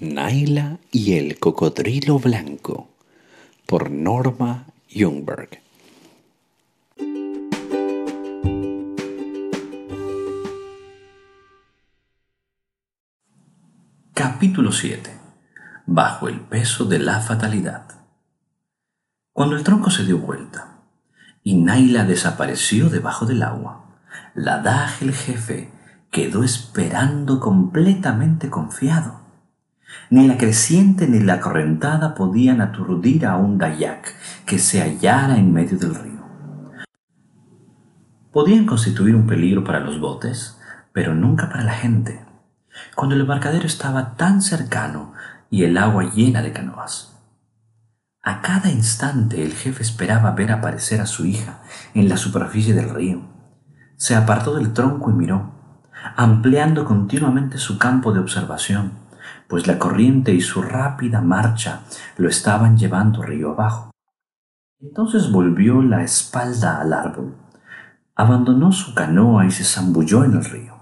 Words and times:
Naila 0.00 0.78
y 0.90 1.18
el 1.18 1.38
cocodrilo 1.38 2.18
blanco 2.18 2.88
por 3.64 3.92
Norma 3.92 4.66
Jungberg. 4.92 5.62
Capítulo 14.12 14.72
7. 14.72 15.16
Bajo 15.86 16.26
el 16.26 16.40
peso 16.40 16.86
de 16.86 16.98
la 16.98 17.20
fatalidad. 17.20 17.86
Cuando 19.32 19.54
el 19.54 19.62
tronco 19.62 19.90
se 19.90 20.04
dio 20.04 20.18
vuelta 20.18 20.80
y 21.44 21.54
Naila 21.54 22.02
desapareció 22.02 22.90
debajo 22.90 23.26
del 23.26 23.44
agua, 23.44 23.84
Ladaj 24.34 25.02
el 25.02 25.14
jefe 25.14 25.70
quedó 26.10 26.42
esperando 26.42 27.38
completamente 27.38 28.50
confiado. 28.50 29.23
Ni 30.10 30.26
la 30.28 30.36
creciente 30.36 31.08
ni 31.08 31.20
la 31.20 31.40
correntada 31.40 32.14
podían 32.14 32.60
aturdir 32.60 33.26
a 33.26 33.36
un 33.36 33.58
dayak 33.58 34.14
que 34.46 34.58
se 34.58 34.80
hallara 34.80 35.36
en 35.36 35.52
medio 35.52 35.78
del 35.78 35.94
río. 35.94 36.24
Podían 38.32 38.66
constituir 38.66 39.14
un 39.14 39.26
peligro 39.26 39.64
para 39.64 39.80
los 39.80 40.00
botes, 40.00 40.60
pero 40.92 41.14
nunca 41.14 41.48
para 41.48 41.64
la 41.64 41.72
gente, 41.72 42.24
cuando 42.94 43.14
el 43.14 43.22
embarcadero 43.22 43.66
estaba 43.66 44.16
tan 44.16 44.42
cercano 44.42 45.12
y 45.50 45.64
el 45.64 45.78
agua 45.78 46.12
llena 46.12 46.42
de 46.42 46.52
canoas. 46.52 47.14
A 48.22 48.40
cada 48.40 48.70
instante 48.70 49.42
el 49.42 49.52
jefe 49.52 49.82
esperaba 49.82 50.32
ver 50.32 50.50
aparecer 50.50 51.00
a 51.00 51.06
su 51.06 51.26
hija 51.26 51.60
en 51.92 52.08
la 52.08 52.16
superficie 52.16 52.74
del 52.74 52.90
río. 52.90 53.22
Se 53.96 54.16
apartó 54.16 54.54
del 54.54 54.72
tronco 54.72 55.10
y 55.10 55.14
miró, 55.14 55.52
ampliando 56.16 56.84
continuamente 56.84 57.58
su 57.58 57.78
campo 57.78 58.12
de 58.12 58.20
observación 58.20 59.03
pues 59.54 59.68
la 59.68 59.78
corriente 59.78 60.34
y 60.34 60.40
su 60.40 60.62
rápida 60.62 61.20
marcha 61.20 61.82
lo 62.16 62.28
estaban 62.28 62.76
llevando 62.76 63.22
río 63.22 63.52
abajo. 63.52 63.92
Entonces 64.80 65.30
volvió 65.30 65.80
la 65.80 66.02
espalda 66.02 66.80
al 66.80 66.92
árbol, 66.92 67.36
abandonó 68.16 68.72
su 68.72 68.94
canoa 68.94 69.46
y 69.46 69.52
se 69.52 69.62
zambulló 69.62 70.24
en 70.24 70.32
el 70.32 70.44
río. 70.44 70.74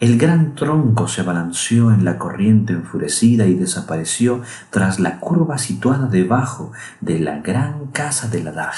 El 0.00 0.16
gran 0.16 0.54
tronco 0.54 1.06
se 1.06 1.22
balanceó 1.22 1.92
en 1.92 2.06
la 2.06 2.16
corriente 2.16 2.72
enfurecida 2.72 3.44
y 3.44 3.52
desapareció 3.52 4.40
tras 4.70 5.00
la 5.00 5.20
curva 5.20 5.58
situada 5.58 6.06
debajo 6.06 6.72
de 7.02 7.20
la 7.20 7.40
gran 7.40 7.88
casa 7.88 8.26
de 8.28 8.42
Ladaj. 8.42 8.76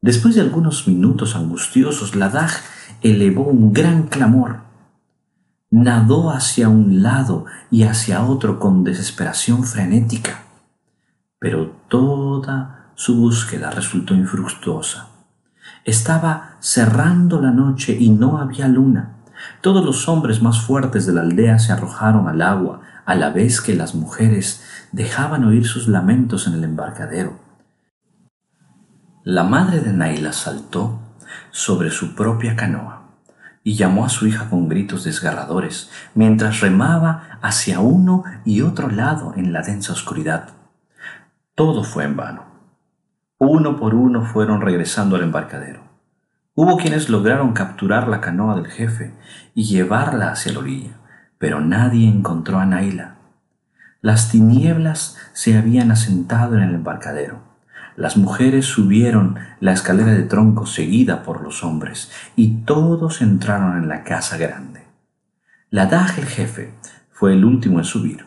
Después 0.00 0.36
de 0.36 0.40
algunos 0.40 0.88
minutos 0.88 1.36
angustiosos, 1.36 2.16
Ladaj 2.16 2.50
elevó 3.02 3.42
un 3.42 3.74
gran 3.74 4.04
clamor 4.04 4.71
nadó 5.72 6.30
hacia 6.30 6.68
un 6.68 7.02
lado 7.02 7.46
y 7.70 7.84
hacia 7.84 8.22
otro 8.22 8.60
con 8.60 8.84
desesperación 8.84 9.64
frenética, 9.64 10.42
pero 11.38 11.74
toda 11.88 12.90
su 12.94 13.16
búsqueda 13.16 13.70
resultó 13.70 14.14
infructuosa. 14.14 15.08
Estaba 15.84 16.56
cerrando 16.60 17.40
la 17.40 17.50
noche 17.50 17.96
y 17.98 18.10
no 18.10 18.36
había 18.38 18.68
luna. 18.68 19.16
Todos 19.62 19.84
los 19.84 20.08
hombres 20.08 20.42
más 20.42 20.60
fuertes 20.60 21.06
de 21.06 21.14
la 21.14 21.22
aldea 21.22 21.58
se 21.58 21.72
arrojaron 21.72 22.28
al 22.28 22.42
agua, 22.42 22.82
a 23.06 23.14
la 23.14 23.30
vez 23.30 23.62
que 23.62 23.74
las 23.74 23.94
mujeres 23.94 24.62
dejaban 24.92 25.42
oír 25.44 25.66
sus 25.66 25.88
lamentos 25.88 26.46
en 26.46 26.52
el 26.52 26.64
embarcadero. 26.64 27.40
La 29.24 29.42
madre 29.42 29.80
de 29.80 29.92
Naila 29.94 30.32
saltó 30.32 31.00
sobre 31.50 31.90
su 31.90 32.14
propia 32.14 32.56
canoa 32.56 32.91
y 33.64 33.74
llamó 33.74 34.04
a 34.04 34.08
su 34.08 34.26
hija 34.26 34.48
con 34.50 34.68
gritos 34.68 35.04
desgarradores, 35.04 35.90
mientras 36.14 36.60
remaba 36.60 37.38
hacia 37.42 37.80
uno 37.80 38.24
y 38.44 38.62
otro 38.62 38.90
lado 38.90 39.34
en 39.36 39.52
la 39.52 39.62
densa 39.62 39.92
oscuridad. 39.92 40.50
Todo 41.54 41.84
fue 41.84 42.04
en 42.04 42.16
vano. 42.16 42.44
Uno 43.38 43.76
por 43.76 43.94
uno 43.94 44.24
fueron 44.24 44.60
regresando 44.60 45.16
al 45.16 45.22
embarcadero. 45.22 45.80
Hubo 46.54 46.76
quienes 46.76 47.08
lograron 47.08 47.52
capturar 47.52 48.08
la 48.08 48.20
canoa 48.20 48.56
del 48.56 48.66
jefe 48.66 49.14
y 49.54 49.64
llevarla 49.64 50.30
hacia 50.30 50.52
la 50.52 50.58
orilla, 50.58 50.98
pero 51.38 51.60
nadie 51.60 52.08
encontró 52.08 52.58
a 52.58 52.66
Naila. 52.66 53.16
Las 54.00 54.30
tinieblas 54.30 55.16
se 55.32 55.56
habían 55.56 55.90
asentado 55.90 56.56
en 56.56 56.62
el 56.62 56.74
embarcadero 56.74 57.51
las 57.96 58.16
mujeres 58.16 58.66
subieron 58.66 59.36
la 59.60 59.72
escalera 59.72 60.12
de 60.12 60.22
tronco 60.22 60.66
seguida 60.66 61.22
por 61.22 61.42
los 61.42 61.62
hombres 61.62 62.10
y 62.36 62.62
todos 62.64 63.22
entraron 63.22 63.76
en 63.76 63.88
la 63.88 64.04
casa 64.04 64.36
grande. 64.36 64.82
La 65.70 65.86
Daj, 65.86 66.18
el 66.18 66.26
jefe, 66.26 66.74
fue 67.10 67.32
el 67.34 67.44
último 67.44 67.78
en 67.78 67.84
subir. 67.84 68.26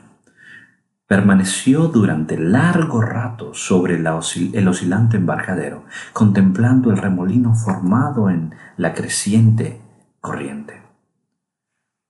Permaneció 1.08 1.88
durante 1.90 2.38
largo 2.38 3.02
rato 3.02 3.54
sobre 3.54 3.96
el 3.96 4.68
oscilante 4.68 5.18
embarcadero, 5.18 5.86
contemplando 6.14 6.92
el 6.92 6.98
remolino 6.98 7.54
formado 7.54 8.30
en 8.30 8.56
la 8.78 8.94
creciente 8.94 9.80
corriente. 10.20 10.82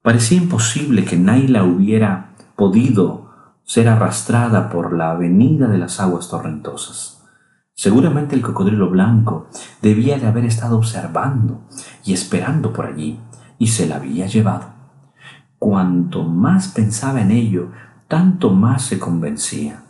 Parecía 0.01 0.37
imposible 0.37 1.03
que 1.03 1.17
Naila 1.17 1.63
hubiera 1.63 2.35
podido 2.55 3.25
ser 3.63 3.89
arrastrada 3.89 4.69
por 4.69 4.93
la 4.93 5.11
avenida 5.11 5.67
de 5.67 5.79
las 5.79 5.99
aguas 5.99 6.29
torrentosas. 6.29 7.14
Seguramente 7.77 8.35
el 8.35 8.41
cocodrilo 8.41 8.89
blanco 8.89 9.49
debía 9.81 10.17
de 10.17 10.27
haber 10.27 10.45
estado 10.45 10.77
observando 10.77 11.67
y 12.05 12.13
esperando 12.13 12.71
por 12.71 12.85
allí, 12.85 13.19
y 13.59 13.67
se 13.67 13.85
la 13.85 13.97
había 13.97 14.27
llevado. 14.27 14.73
Cuanto 15.59 16.23
más 16.23 16.69
pensaba 16.69 17.21
en 17.21 17.31
ello, 17.31 17.71
tanto 18.07 18.51
más 18.51 18.83
se 18.83 18.97
convencía. 18.97 19.83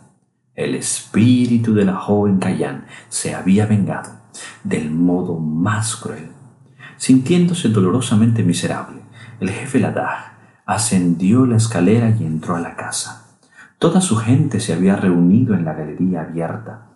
El 0.56 0.74
espíritu 0.74 1.74
de 1.74 1.84
la 1.84 1.94
joven 1.94 2.38
Cayán 2.38 2.86
se 3.08 3.36
había 3.36 3.66
vengado 3.66 4.10
del 4.64 4.90
modo 4.90 5.38
más 5.38 5.94
cruel. 5.94 6.32
Sintiéndose 6.96 7.68
dolorosamente 7.68 8.42
miserable, 8.42 9.02
el 9.38 9.50
jefe 9.50 9.78
Ladaj 9.78 10.32
ascendió 10.64 11.46
la 11.46 11.56
escalera 11.56 12.10
y 12.10 12.24
entró 12.24 12.56
a 12.56 12.60
la 12.60 12.74
casa. 12.74 13.36
Toda 13.78 14.00
su 14.00 14.16
gente 14.16 14.58
se 14.58 14.72
había 14.72 14.96
reunido 14.96 15.54
en 15.54 15.64
la 15.64 15.74
galería 15.74 16.22
abierta 16.22 16.95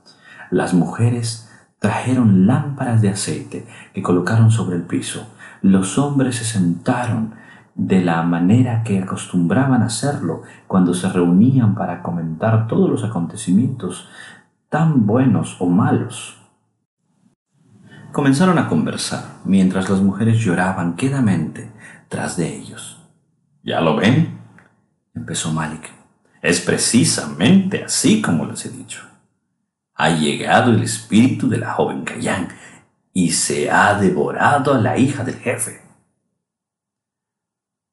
las 0.51 0.75
mujeres 0.75 1.49
trajeron 1.79 2.47
lámparas 2.47 3.01
de 3.01 3.09
aceite 3.09 3.67
que 3.95 4.03
colocaron 4.03 4.51
sobre 4.51 4.77
el 4.77 4.83
piso. 4.83 5.27
Los 5.63 5.99
hombres 5.99 6.37
se 6.37 6.45
sentaron 6.45 7.35
de 7.75 8.03
la 8.03 8.23
manera 8.23 8.83
que 8.83 8.99
acostumbraban 8.99 9.83
hacerlo 9.83 10.43
cuando 10.67 10.93
se 10.93 11.09
reunían 11.09 11.75
para 11.75 12.03
comentar 12.03 12.69
todos 12.69 12.91
los 12.91 13.05
acontecimientos, 13.05 14.09
tan 14.69 15.07
buenos 15.07 15.57
o 15.61 15.67
malos. 15.67 16.37
Comenzaron 18.13 18.59
a 18.59 18.69
conversar 18.69 19.25
mientras 19.45 19.89
las 19.89 20.01
mujeres 20.01 20.39
lloraban 20.39 20.97
quedamente 20.97 21.73
tras 22.09 22.37
de 22.37 22.57
ellos. 22.57 23.01
¿Ya 23.63 23.81
lo 23.81 23.97
ven? 23.97 24.39
empezó 25.15 25.53
Malik. 25.53 25.91
Es 26.43 26.61
precisamente 26.61 27.85
así 27.85 28.21
como 28.21 28.47
les 28.47 28.67
he 28.67 28.71
dicho 28.71 29.10
ha 30.01 30.17
llegado 30.17 30.73
el 30.73 30.83
espíritu 30.83 31.47
de 31.49 31.59
la 31.59 31.75
joven 31.75 32.05
Cayán 32.05 32.49
y 33.13 33.33
se 33.33 33.71
ha 33.71 34.01
devorado 34.01 34.73
a 34.73 34.79
la 34.79 34.97
hija 34.97 35.25
del 35.25 35.35
jefe. 35.35 35.83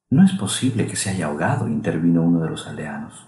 No 0.10 0.24
es 0.24 0.32
posible 0.32 0.88
que 0.88 0.96
se 0.96 1.10
haya 1.10 1.26
ahogado, 1.26 1.68
intervino 1.68 2.22
uno 2.22 2.40
de 2.40 2.50
los 2.50 2.66
aldeanos. 2.66 3.28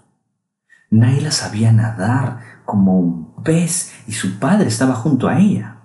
Naila 0.91 1.31
sabía 1.31 1.73
nadar 1.73 2.63
como 2.63 2.97
un 2.97 3.43
pez 3.43 3.93
y 4.07 4.13
su 4.13 4.39
padre 4.39 4.69
estaba 4.69 4.95
junto 4.95 5.27
a 5.27 5.37
ella. 5.37 5.81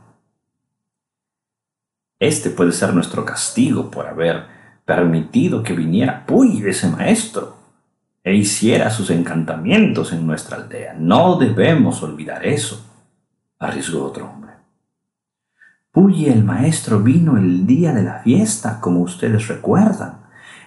Este 2.20 2.48
puede 2.48 2.70
ser 2.70 2.94
nuestro 2.94 3.24
castigo 3.24 3.90
por 3.90 4.06
haber 4.06 4.46
permitido 4.84 5.64
que 5.64 5.72
viniera 5.72 6.24
Puy, 6.26 6.62
ese 6.64 6.88
maestro, 6.88 7.56
e 8.24 8.34
hiciera 8.34 8.90
sus 8.90 9.10
encantamientos 9.10 10.12
en 10.14 10.26
nuestra 10.26 10.56
aldea. 10.56 10.96
No 10.98 11.36
debemos 11.36 12.02
olvidar 12.02 12.46
eso, 12.46 12.82
arriesgó 13.58 14.02
otro 14.04 14.30
hombre. 14.30 14.52
Puyi 15.92 16.26
el 16.26 16.42
maestro 16.42 17.00
vino 17.00 17.36
el 17.36 17.66
día 17.66 17.92
de 17.92 18.02
la 18.02 18.20
fiesta, 18.20 18.80
como 18.80 19.00
ustedes 19.00 19.46
recuerdan. 19.46 20.24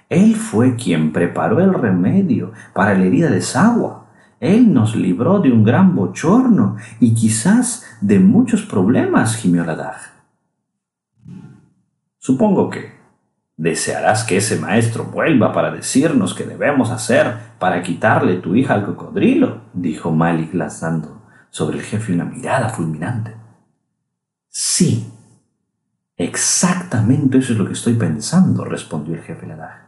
Él 0.07 0.35
fue 0.35 0.75
quien 0.75 1.11
preparó 1.11 1.59
el 1.59 1.73
remedio 1.73 2.53
para 2.73 2.93
la 2.93 3.03
herida 3.03 3.29
de 3.29 3.41
Sagua. 3.41 4.05
Él 4.39 4.71
nos 4.71 4.95
libró 4.95 5.39
de 5.39 5.51
un 5.51 5.63
gran 5.63 5.95
bochorno 5.95 6.77
y 6.99 7.15
quizás 7.15 7.85
de 7.99 8.19
muchos 8.19 8.61
problemas, 8.61 9.35
gimió 9.35 9.65
la 9.65 9.97
Supongo 12.19 12.69
que 12.69 12.96
desearás 13.57 14.23
que 14.23 14.37
ese 14.37 14.59
maestro 14.59 15.05
vuelva 15.05 15.51
para 15.51 15.71
decirnos 15.71 16.35
qué 16.35 16.45
debemos 16.45 16.91
hacer 16.91 17.35
para 17.59 17.81
quitarle 17.81 18.35
tu 18.35 18.55
hija 18.55 18.75
al 18.75 18.85
cocodrilo, 18.85 19.61
dijo 19.73 20.11
Malik 20.11 20.53
lanzando 20.53 21.23
sobre 21.49 21.79
el 21.79 21.83
jefe 21.83 22.13
una 22.13 22.25
mirada 22.25 22.69
fulminante. 22.69 23.35
Sí, 24.47 25.11
exactamente 26.15 27.39
eso 27.39 27.53
es 27.53 27.59
lo 27.59 27.65
que 27.65 27.73
estoy 27.73 27.95
pensando, 27.95 28.63
respondió 28.63 29.15
el 29.15 29.21
jefe 29.21 29.47
Ladaj. 29.47 29.87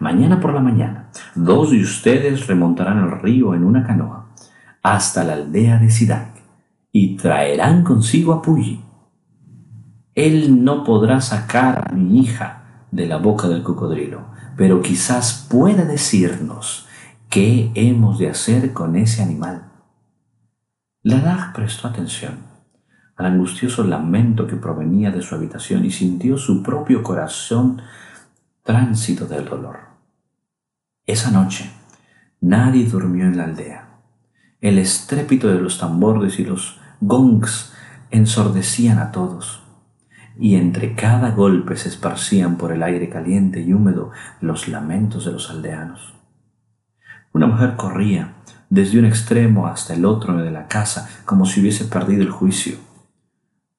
Mañana 0.00 0.40
por 0.40 0.52
la 0.52 0.60
mañana, 0.60 1.08
dos 1.34 1.70
de 1.70 1.80
ustedes 1.80 2.46
remontarán 2.46 2.98
el 2.98 3.20
río 3.20 3.54
en 3.54 3.64
una 3.64 3.86
canoa 3.86 4.34
hasta 4.82 5.22
la 5.22 5.34
aldea 5.34 5.78
de 5.78 5.90
Sidak 5.90 6.32
y 6.90 7.16
traerán 7.16 7.84
consigo 7.84 8.32
a 8.32 8.42
Puyi. 8.42 8.84
Él 10.14 10.62
no 10.64 10.84
podrá 10.84 11.20
sacar 11.20 11.88
a 11.88 11.92
mi 11.94 12.20
hija 12.20 12.61
de 12.92 13.06
la 13.06 13.16
boca 13.16 13.48
del 13.48 13.64
cocodrilo, 13.64 14.26
pero 14.56 14.80
quizás 14.82 15.48
pueda 15.50 15.84
decirnos 15.84 16.86
qué 17.28 17.72
hemos 17.74 18.18
de 18.18 18.28
hacer 18.28 18.72
con 18.72 18.94
ese 18.94 19.22
animal. 19.22 19.72
Ladaj 21.02 21.52
prestó 21.52 21.88
atención 21.88 22.52
al 23.16 23.26
angustioso 23.26 23.84
lamento 23.84 24.46
que 24.46 24.56
provenía 24.56 25.10
de 25.10 25.22
su 25.22 25.34
habitación 25.34 25.84
y 25.84 25.90
sintió 25.90 26.36
su 26.38 26.62
propio 26.62 27.02
corazón 27.02 27.82
tránsito 28.62 29.26
del 29.26 29.46
dolor. 29.46 29.78
Esa 31.06 31.30
noche 31.30 31.70
nadie 32.40 32.84
durmió 32.84 33.24
en 33.24 33.36
la 33.36 33.44
aldea. 33.44 33.88
El 34.60 34.78
estrépito 34.78 35.48
de 35.48 35.60
los 35.60 35.78
tambores 35.78 36.38
y 36.38 36.44
los 36.44 36.78
gongs 37.00 37.72
ensordecían 38.10 38.98
a 38.98 39.10
todos, 39.10 39.61
y 40.38 40.56
entre 40.56 40.94
cada 40.94 41.30
golpe 41.30 41.76
se 41.76 41.88
esparcían 41.88 42.56
por 42.56 42.72
el 42.72 42.82
aire 42.82 43.08
caliente 43.08 43.60
y 43.60 43.72
húmedo 43.72 44.10
los 44.40 44.68
lamentos 44.68 45.24
de 45.24 45.32
los 45.32 45.50
aldeanos. 45.50 46.14
Una 47.32 47.46
mujer 47.46 47.76
corría 47.76 48.34
desde 48.68 48.98
un 48.98 49.04
extremo 49.04 49.66
hasta 49.66 49.94
el 49.94 50.04
otro 50.04 50.36
de 50.36 50.50
la 50.50 50.66
casa 50.68 51.08
como 51.24 51.46
si 51.46 51.60
hubiese 51.60 51.84
perdido 51.84 52.22
el 52.22 52.30
juicio. 52.30 52.76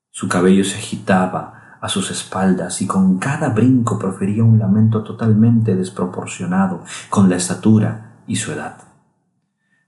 Su 0.09 0.27
cabello 0.27 0.63
se 0.63 0.77
agitaba 0.77 1.77
a 1.81 1.89
sus 1.89 2.11
espaldas 2.11 2.81
y 2.81 2.87
con 2.87 3.17
cada 3.17 3.49
brinco 3.49 3.99
profería 3.99 4.43
un 4.43 4.57
lamento 4.57 5.03
totalmente 5.03 5.75
desproporcionado 5.75 6.83
con 7.09 7.29
la 7.29 7.35
estatura 7.35 8.13
y 8.25 8.37
su 8.37 8.51
edad. 8.51 8.77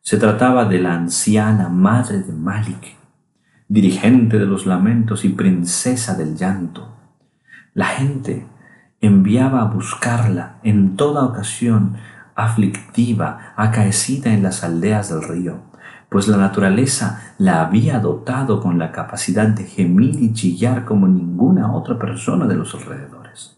Se 0.01 0.17
trataba 0.17 0.65
de 0.65 0.79
la 0.79 0.93
anciana 0.93 1.69
madre 1.69 2.19
de 2.19 2.33
Malik, 2.33 2.97
dirigente 3.67 4.37
de 4.37 4.45
los 4.45 4.65
lamentos 4.65 5.25
y 5.25 5.29
princesa 5.29 6.15
del 6.15 6.35
llanto. 6.35 6.95
La 7.73 7.85
gente 7.85 8.45
enviaba 9.01 9.61
a 9.61 9.65
buscarla 9.65 10.57
en 10.63 10.95
toda 10.95 11.25
ocasión 11.25 11.97
aflictiva, 12.35 13.53
acaecida 13.55 14.33
en 14.33 14.43
las 14.43 14.63
aldeas 14.63 15.09
del 15.09 15.23
río, 15.23 15.61
pues 16.09 16.27
la 16.27 16.37
naturaleza 16.37 17.33
la 17.37 17.61
había 17.61 17.99
dotado 17.99 18.61
con 18.61 18.77
la 18.77 18.91
capacidad 18.91 19.47
de 19.47 19.63
gemir 19.63 20.21
y 20.21 20.33
chillar 20.33 20.85
como 20.85 21.07
ninguna 21.07 21.73
otra 21.73 21.97
persona 21.97 22.45
de 22.45 22.55
los 22.55 22.73
alrededores. 22.75 23.57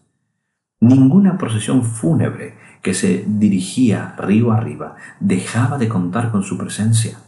Ninguna 0.80 1.36
procesión 1.36 1.84
fúnebre 1.84 2.56
que 2.82 2.94
se 2.94 3.24
dirigía 3.26 4.14
río 4.16 4.52
arriba 4.52 4.94
dejaba 5.18 5.76
de 5.76 5.88
contar 5.88 6.30
con 6.30 6.44
su 6.44 6.56
presencia. 6.56 7.18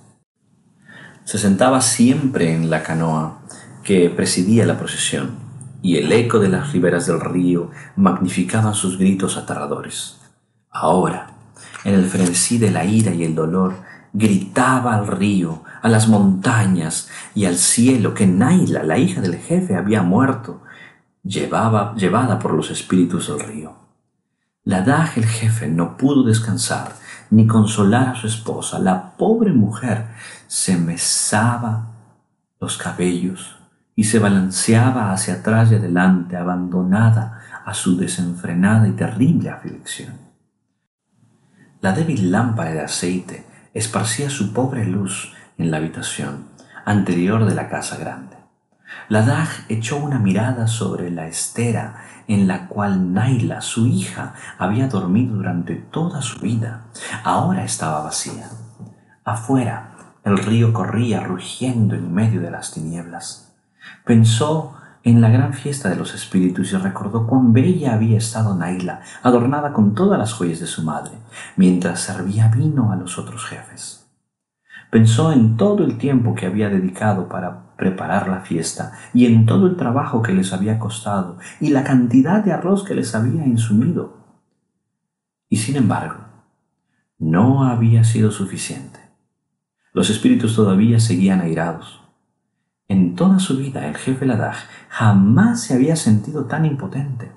Se 1.30 1.38
sentaba 1.38 1.80
siempre 1.80 2.52
en 2.52 2.70
la 2.70 2.82
canoa 2.82 3.42
que 3.84 4.10
presidía 4.10 4.66
la 4.66 4.76
procesión, 4.76 5.36
y 5.80 5.96
el 5.96 6.10
eco 6.10 6.40
de 6.40 6.48
las 6.48 6.72
riberas 6.72 7.06
del 7.06 7.20
río 7.20 7.70
magnificaba 7.94 8.74
sus 8.74 8.98
gritos 8.98 9.36
aterradores. 9.36 10.18
Ahora, 10.72 11.30
en 11.84 11.94
el 11.94 12.06
frenesí 12.06 12.58
de 12.58 12.72
la 12.72 12.84
ira 12.84 13.14
y 13.14 13.22
el 13.22 13.36
dolor, 13.36 13.76
gritaba 14.12 14.96
al 14.96 15.06
río, 15.06 15.62
a 15.82 15.88
las 15.88 16.08
montañas 16.08 17.08
y 17.36 17.44
al 17.44 17.54
cielo 17.54 18.12
que 18.12 18.26
Naila, 18.26 18.82
la 18.82 18.98
hija 18.98 19.20
del 19.20 19.36
jefe, 19.36 19.76
había 19.76 20.02
muerto, 20.02 20.62
llevada 21.22 22.40
por 22.40 22.54
los 22.54 22.72
espíritus 22.72 23.28
del 23.28 23.38
río. 23.38 23.76
La 24.64 24.82
Daj, 24.82 25.16
el 25.16 25.26
jefe, 25.26 25.68
no 25.68 25.96
pudo 25.96 26.24
descansar 26.24 26.96
ni 27.30 27.46
consolar 27.46 28.08
a 28.08 28.14
su 28.14 28.26
esposa. 28.26 28.78
La 28.78 29.16
pobre 29.16 29.52
mujer 29.52 30.06
se 30.46 30.76
mesaba 30.76 31.92
los 32.60 32.76
cabellos 32.76 33.56
y 33.94 34.04
se 34.04 34.18
balanceaba 34.18 35.12
hacia 35.12 35.34
atrás 35.34 35.70
y 35.70 35.76
adelante, 35.76 36.36
abandonada 36.36 37.40
a 37.64 37.74
su 37.74 37.96
desenfrenada 37.96 38.88
y 38.88 38.92
terrible 38.92 39.50
aflicción. 39.50 40.14
La 41.80 41.92
débil 41.92 42.30
lámpara 42.30 42.72
de 42.72 42.80
aceite 42.80 43.46
esparcía 43.72 44.28
su 44.28 44.52
pobre 44.52 44.84
luz 44.84 45.32
en 45.56 45.70
la 45.70 45.78
habitación 45.78 46.46
anterior 46.84 47.44
de 47.46 47.54
la 47.54 47.68
casa 47.68 47.96
grande. 47.96 48.39
La 49.08 49.22
Daj 49.22 49.66
echó 49.68 49.96
una 49.96 50.18
mirada 50.18 50.66
sobre 50.66 51.10
la 51.10 51.26
estera 51.26 52.04
en 52.28 52.46
la 52.46 52.68
cual 52.68 53.12
Naila, 53.12 53.60
su 53.60 53.86
hija, 53.88 54.34
había 54.56 54.86
dormido 54.86 55.34
durante 55.34 55.74
toda 55.74 56.22
su 56.22 56.38
vida. 56.38 56.84
Ahora 57.24 57.64
estaba 57.64 58.02
vacía. 58.02 58.48
Afuera, 59.24 59.96
el 60.24 60.38
río 60.38 60.72
corría 60.72 61.20
rugiendo 61.20 61.94
en 61.94 62.14
medio 62.14 62.40
de 62.40 62.50
las 62.50 62.72
tinieblas. 62.72 63.52
Pensó 64.04 64.76
en 65.02 65.20
la 65.20 65.30
gran 65.30 65.54
fiesta 65.54 65.88
de 65.88 65.96
los 65.96 66.14
espíritus 66.14 66.72
y 66.72 66.76
recordó 66.76 67.26
cuán 67.26 67.52
bella 67.52 67.94
había 67.94 68.18
estado 68.18 68.54
Naila, 68.54 69.00
adornada 69.22 69.72
con 69.72 69.94
todas 69.94 70.18
las 70.18 70.32
joyas 70.32 70.60
de 70.60 70.66
su 70.66 70.82
madre, 70.82 71.12
mientras 71.56 72.00
servía 72.00 72.48
vino 72.48 72.92
a 72.92 72.96
los 72.96 73.18
otros 73.18 73.44
jefes. 73.46 74.06
Pensó 74.90 75.32
en 75.32 75.56
todo 75.56 75.84
el 75.84 75.98
tiempo 75.98 76.34
que 76.34 76.46
había 76.46 76.68
dedicado 76.68 77.28
para 77.28 77.69
preparar 77.80 78.28
la 78.28 78.42
fiesta 78.42 78.92
y 79.12 79.26
en 79.26 79.46
todo 79.46 79.66
el 79.66 79.76
trabajo 79.76 80.22
que 80.22 80.32
les 80.32 80.52
había 80.52 80.78
costado 80.78 81.38
y 81.60 81.70
la 81.70 81.82
cantidad 81.82 82.44
de 82.44 82.52
arroz 82.52 82.84
que 82.84 82.94
les 82.94 83.16
había 83.16 83.44
insumido. 83.44 84.16
Y 85.48 85.56
sin 85.56 85.74
embargo, 85.74 86.18
no 87.18 87.64
había 87.64 88.04
sido 88.04 88.30
suficiente. 88.30 89.00
Los 89.92 90.10
espíritus 90.10 90.54
todavía 90.54 91.00
seguían 91.00 91.40
airados 91.40 92.00
en 92.90 93.14
toda 93.14 93.38
su 93.38 93.56
vida 93.56 93.86
el 93.86 93.96
jefe 93.96 94.26
Ladaj 94.26 94.56
jamás 94.88 95.62
se 95.62 95.74
había 95.74 95.94
sentido 95.94 96.46
tan 96.46 96.64
impotente. 96.64 97.30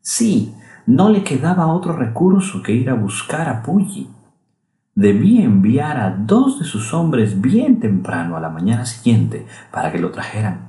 Sí, 0.00 0.54
no 0.86 1.10
le 1.10 1.22
quedaba 1.22 1.66
otro 1.66 1.92
recurso 1.92 2.62
que 2.62 2.72
ir 2.72 2.88
a 2.88 2.94
buscar 2.94 3.50
a 3.50 3.62
Puyi. 3.62 4.08
Debía 4.94 5.44
enviar 5.44 5.98
a 5.98 6.10
dos 6.10 6.60
de 6.60 6.64
sus 6.64 6.94
hombres 6.94 7.40
bien 7.40 7.80
temprano 7.80 8.36
a 8.36 8.40
la 8.40 8.48
mañana 8.48 8.86
siguiente 8.86 9.46
para 9.72 9.90
que 9.90 9.98
lo 9.98 10.12
trajeran. 10.12 10.68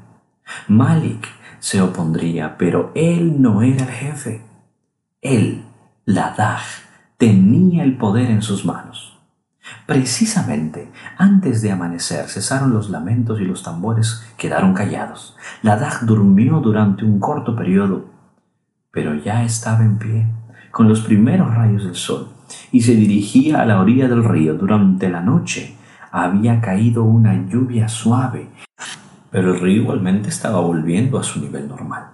Malik 0.67 1.27
se 1.59 1.81
opondría, 1.81 2.57
pero 2.57 2.91
él 2.95 3.41
no 3.41 3.61
era 3.61 3.83
el 3.83 3.91
jefe. 3.91 4.41
Él, 5.21 5.65
Ladaj, 6.05 6.61
tenía 7.17 7.83
el 7.83 7.97
poder 7.97 8.29
en 8.31 8.41
sus 8.41 8.65
manos. 8.65 9.15
Precisamente 9.85 10.91
antes 11.17 11.61
de 11.61 11.71
amanecer 11.71 12.27
cesaron 12.27 12.73
los 12.73 12.89
lamentos 12.89 13.39
y 13.39 13.45
los 13.45 13.63
tambores 13.63 14.23
quedaron 14.37 14.73
callados. 14.73 15.35
La 15.61 15.77
Daj 15.77 16.05
durmió 16.05 16.59
durante 16.59 17.03
un 17.03 17.19
corto 17.19 17.55
periodo, 17.55 18.05
pero 18.91 19.15
ya 19.15 19.43
estaba 19.43 19.83
en 19.83 19.97
pie, 19.97 20.27
con 20.71 20.87
los 20.87 21.01
primeros 21.01 21.53
rayos 21.53 21.83
del 21.83 21.95
sol, 21.95 22.34
y 22.71 22.81
se 22.81 22.95
dirigía 22.95 23.61
a 23.61 23.65
la 23.65 23.79
orilla 23.79 24.07
del 24.07 24.23
río. 24.23 24.55
Durante 24.55 25.09
la 25.09 25.21
noche 25.21 25.75
había 26.11 26.61
caído 26.61 27.03
una 27.03 27.47
lluvia 27.47 27.87
suave, 27.87 28.49
pero 29.31 29.53
el 29.53 29.59
río 29.59 29.81
igualmente 29.81 30.29
estaba 30.29 30.59
volviendo 30.59 31.19
a 31.19 31.23
su 31.23 31.41
nivel 31.41 31.67
normal. 31.67 32.11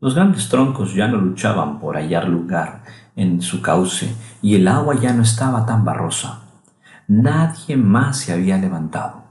Los 0.00 0.14
grandes 0.14 0.48
troncos 0.48 0.94
ya 0.94 1.06
no 1.06 1.18
luchaban 1.18 1.78
por 1.78 1.96
hallar 1.96 2.28
lugar 2.28 2.82
en 3.14 3.40
su 3.40 3.62
cauce 3.62 4.14
y 4.40 4.56
el 4.56 4.66
agua 4.66 4.96
ya 5.00 5.12
no 5.12 5.22
estaba 5.22 5.64
tan 5.64 5.84
barrosa. 5.84 6.40
Nadie 7.06 7.76
más 7.76 8.18
se 8.18 8.32
había 8.32 8.58
levantado. 8.58 9.22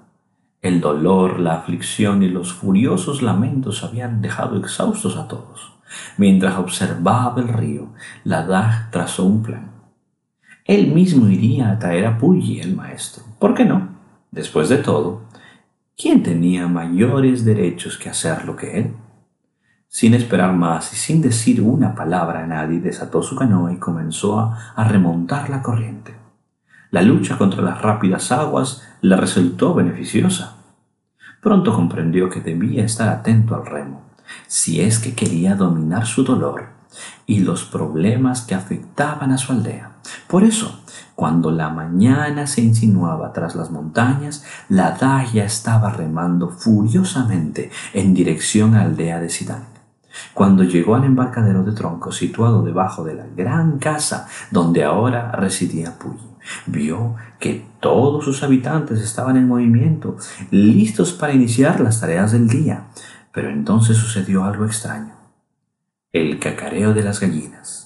El 0.61 0.79
dolor, 0.79 1.39
la 1.39 1.55
aflicción 1.55 2.21
y 2.23 2.29
los 2.29 2.53
furiosos 2.53 3.21
lamentos 3.21 3.83
habían 3.83 4.21
dejado 4.21 4.57
exhaustos 4.57 5.17
a 5.17 5.27
todos. 5.27 5.73
Mientras 6.17 6.57
observaba 6.57 7.41
el 7.41 7.47
río, 7.47 7.87
la 8.23 8.45
Daj 8.45 8.91
trazó 8.91 9.25
un 9.25 9.41
plan. 9.41 9.71
Él 10.71 10.87
mismo 10.87 11.27
iría 11.27 11.69
a 11.69 11.79
traer 11.79 12.05
a 12.05 12.17
Puyi, 12.17 12.61
el 12.61 12.77
maestro. 12.77 13.25
¿Por 13.39 13.53
qué 13.53 13.65
no? 13.65 13.89
Después 14.31 14.69
de 14.69 14.77
todo, 14.77 15.23
¿quién 15.97 16.23
tenía 16.23 16.65
mayores 16.69 17.43
derechos 17.43 17.97
que 17.97 18.09
hacerlo 18.09 18.55
que 18.55 18.79
él? 18.79 18.93
Sin 19.89 20.13
esperar 20.13 20.53
más 20.53 20.93
y 20.93 20.95
sin 20.95 21.21
decir 21.21 21.59
una 21.59 21.93
palabra 21.93 22.45
a 22.45 22.47
nadie, 22.47 22.79
desató 22.79 23.21
su 23.21 23.35
canoa 23.35 23.73
y 23.73 23.79
comenzó 23.79 24.39
a, 24.39 24.87
remontar 24.87 25.49
la 25.49 25.61
corriente. 25.61 26.15
La 26.89 27.01
lucha 27.01 27.37
contra 27.37 27.61
las 27.61 27.81
rápidas 27.81 28.31
aguas 28.31 28.81
le 29.01 29.17
resultó 29.17 29.73
beneficiosa. 29.73 30.55
Pronto 31.41 31.75
comprendió 31.75 32.29
que 32.29 32.39
debía 32.39 32.85
estar 32.85 33.09
atento 33.09 33.55
al 33.55 33.65
remo, 33.65 34.03
si 34.47 34.79
es 34.79 34.99
que 34.99 35.15
quería 35.15 35.53
dominar 35.55 36.05
su 36.05 36.23
dolor 36.23 36.69
y 37.25 37.39
los 37.39 37.65
problemas 37.65 38.43
que 38.43 38.55
afectaban 38.55 39.33
a 39.33 39.37
su 39.37 39.51
aldea. 39.51 39.90
Por 40.27 40.43
eso, 40.43 40.81
cuando 41.15 41.51
la 41.51 41.69
mañana 41.69 42.47
se 42.47 42.61
insinuaba 42.61 43.31
tras 43.33 43.55
las 43.55 43.69
montañas, 43.71 44.43
la 44.69 44.91
Daya 44.91 45.45
estaba 45.45 45.91
remando 45.91 46.49
furiosamente 46.49 47.69
en 47.93 48.13
dirección 48.13 48.75
a 48.75 48.79
la 48.79 48.85
aldea 48.85 49.19
de 49.19 49.29
Sidán. 49.29 49.71
Cuando 50.33 50.63
llegó 50.63 50.95
al 50.95 51.05
embarcadero 51.05 51.63
de 51.63 51.71
troncos 51.71 52.17
situado 52.17 52.63
debajo 52.63 53.03
de 53.03 53.15
la 53.15 53.25
gran 53.35 53.79
casa 53.79 54.27
donde 54.51 54.83
ahora 54.83 55.31
residía 55.31 55.97
Puyi, 55.97 56.19
vio 56.65 57.15
que 57.39 57.65
todos 57.79 58.25
sus 58.25 58.43
habitantes 58.43 59.01
estaban 59.01 59.37
en 59.37 59.47
movimiento, 59.47 60.17
listos 60.49 61.13
para 61.13 61.33
iniciar 61.33 61.79
las 61.79 62.01
tareas 62.01 62.31
del 62.31 62.47
día. 62.47 62.87
Pero 63.33 63.49
entonces 63.49 63.97
sucedió 63.97 64.43
algo 64.43 64.65
extraño. 64.65 65.13
El 66.11 66.39
cacareo 66.39 66.93
de 66.93 67.03
las 67.03 67.21
gallinas, 67.21 67.80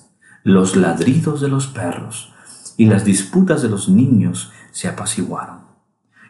los 0.46 0.76
ladridos 0.76 1.42
de 1.42 1.48
los 1.48 1.66
perros 1.66 2.32
y 2.78 2.86
las 2.86 3.04
disputas 3.04 3.64
de 3.64 3.70
los 3.70 3.90
niños 3.90 4.52
se 4.72 4.88
apaciguaron. 4.88 5.62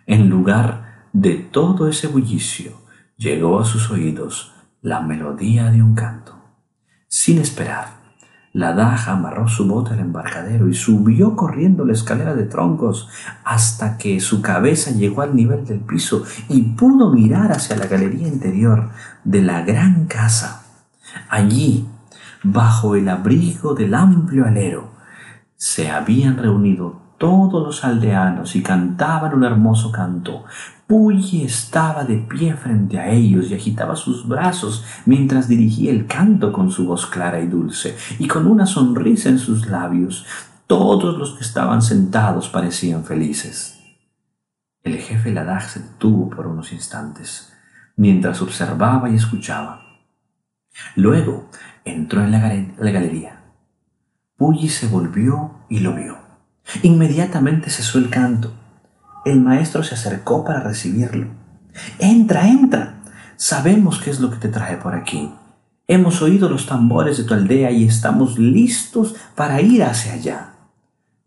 En 0.08 0.30
lugar 0.30 1.08
de 1.12 1.36
todo 1.36 1.90
ese 1.90 2.08
bullicio, 2.08 2.72
llegó 3.18 3.60
a 3.60 3.66
sus 3.66 3.92
oídos 3.92 4.54
la 4.82 5.02
melodía 5.02 5.70
de 5.70 5.84
un 5.84 5.96
canto. 5.96 6.34
Sin 7.10 7.40
esperar, 7.40 8.06
la 8.54 8.72
daja 8.72 9.12
amarró 9.12 9.50
su 9.50 9.68
bote 9.68 9.92
al 9.92 10.00
embarcadero 10.00 10.70
y 10.70 10.76
subió 10.76 11.36
corriendo 11.36 11.84
la 11.84 11.92
escalera 11.92 12.36
de 12.36 12.46
troncos 12.46 13.10
hasta 13.44 13.98
que 13.98 14.22
su 14.22 14.42
cabeza 14.42 14.92
llegó 14.92 15.24
al 15.24 15.36
nivel 15.36 15.66
del 15.66 15.82
piso 15.82 16.24
y 16.48 16.62
pudo 16.62 17.12
mirar 17.12 17.52
hacia 17.52 17.76
la 17.76 17.88
galería 17.88 18.30
interior 18.30 18.92
de 19.26 19.42
la 19.42 19.64
gran 19.64 20.06
casa. 20.06 20.64
Allí, 21.28 21.86
bajo 22.46 22.96
el 22.96 23.10
abrigo 23.10 23.74
del 23.74 23.94
amplio 23.94 24.46
alero, 24.46 24.92
se 25.56 25.90
habían 25.90 26.38
reunido 26.38 27.02
todos 27.18 27.66
los 27.66 27.84
aldeanos 27.84 28.56
y 28.56 28.62
cantaban 28.62 29.34
un 29.34 29.44
hermoso 29.44 29.92
canto. 29.92 30.44
Puyi 30.86 31.44
estaba 31.44 32.04
de 32.04 32.18
pie 32.18 32.54
frente 32.56 33.00
a 33.00 33.10
ellos 33.10 33.50
y 33.50 33.56
agitaba 33.56 33.96
sus 33.96 34.28
brazos 34.28 34.86
mientras 35.06 35.48
dirigía 35.48 35.92
el 35.92 36.06
canto 36.06 36.52
con 36.52 36.70
su 36.70 36.86
voz 36.86 37.08
clara 37.08 37.42
y 37.42 37.48
dulce, 37.48 37.98
y 38.20 38.28
con 38.28 38.46
una 38.46 38.66
sonrisa 38.66 39.30
en 39.30 39.40
sus 39.40 39.68
labios. 39.68 40.26
Todos 40.68 41.18
los 41.18 41.34
que 41.34 41.44
estaban 41.44 41.82
sentados 41.82 42.50
parecían 42.50 43.04
felices. 43.04 43.80
El 44.84 44.98
jefe 44.98 45.32
Ladaj 45.32 45.70
se 45.70 45.80
detuvo 45.80 46.30
por 46.30 46.46
unos 46.46 46.72
instantes, 46.74 47.54
mientras 47.96 48.42
observaba 48.42 49.10
y 49.10 49.16
escuchaba. 49.16 49.85
Luego 50.96 51.50
entró 51.84 52.24
en 52.24 52.32
la, 52.32 52.40
galería. 52.40 53.42
Puyi 54.38 54.70
se 54.70 54.88
volvió 54.88 55.52
y 55.70 55.80
lo 55.80 55.96
vio. 55.96 56.18
Inmediatamente 56.84 57.70
cesó 57.70 58.00
el 58.00 58.10
canto. 58.10 58.54
El 59.24 59.42
maestro 59.42 59.84
se 59.84 59.96
acercó 59.96 60.44
para 60.44 60.62
recibirlo. 60.62 61.28
Entra, 62.00 62.48
entra. 62.48 62.96
Sabemos 63.38 64.00
qué 64.00 64.10
es 64.10 64.20
lo 64.20 64.30
que 64.30 64.38
te 64.38 64.50
trae 64.50 64.78
por 64.78 64.96
aquí. 64.96 65.32
Hemos 65.88 66.22
oído 66.22 66.50
los 66.50 66.66
tambores 66.66 67.18
de 67.18 67.24
tu 67.24 67.34
aldea 67.34 67.72
y 67.72 67.86
estamos 67.86 68.40
listos 68.40 69.16
para 69.36 69.62
ir 69.62 69.84
hacia 69.84 70.14
allá. 70.14 70.54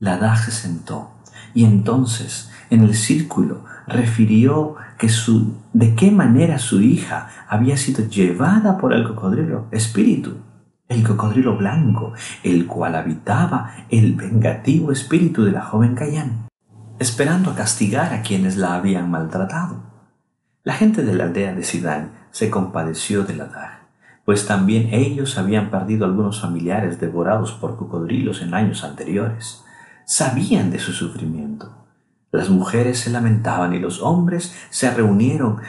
La 0.00 0.18
Daj 0.18 0.46
se 0.46 0.50
sentó 0.50 1.12
y 1.54 1.64
entonces 1.64 2.50
en 2.70 2.82
el 2.82 2.94
círculo 2.94 3.64
refirió 3.88 4.76
que 4.98 5.08
su, 5.08 5.54
de 5.72 5.94
qué 5.94 6.10
manera 6.10 6.58
su 6.58 6.80
hija 6.80 7.28
había 7.48 7.76
sido 7.76 8.08
llevada 8.08 8.78
por 8.78 8.92
el 8.92 9.04
cocodrilo 9.04 9.66
espíritu 9.70 10.36
el 10.88 11.06
cocodrilo 11.06 11.56
blanco, 11.56 12.14
el 12.42 12.66
cual 12.66 12.94
habitaba 12.94 13.72
el 13.90 14.14
vengativo 14.14 14.90
espíritu 14.90 15.44
de 15.44 15.52
la 15.52 15.60
joven 15.60 15.94
Cayán, 15.94 16.48
esperando 16.98 17.54
castigar 17.54 18.14
a 18.14 18.22
quienes 18.22 18.56
la 18.56 18.74
habían 18.74 19.10
maltratado. 19.10 19.82
La 20.64 20.74
gente 20.74 21.02
de 21.02 21.14
la 21.14 21.24
aldea 21.24 21.54
de 21.54 21.62
Sidán 21.62 22.12
se 22.30 22.50
compadeció 22.50 23.24
de 23.24 23.36
la 23.36 23.46
Dag, 23.46 23.86
pues 24.24 24.46
también 24.46 24.88
ellos 24.92 25.38
habían 25.38 25.70
perdido 25.70 26.06
algunos 26.06 26.40
familiares 26.40 26.98
devorados 26.98 27.52
por 27.52 27.76
cocodrilos 27.76 28.42
en 28.42 28.54
años 28.54 28.82
anteriores. 28.82 29.64
Sabían 30.06 30.70
de 30.70 30.78
su 30.78 30.92
sufrimiento. 30.92 31.87
Las 32.30 32.50
mujeres 32.50 33.00
se 33.00 33.10
lamentaban 33.10 33.72
y 33.74 33.78
los 33.78 34.02
hombres 34.02 34.54
se 34.70 34.90
reunieron 34.90 35.60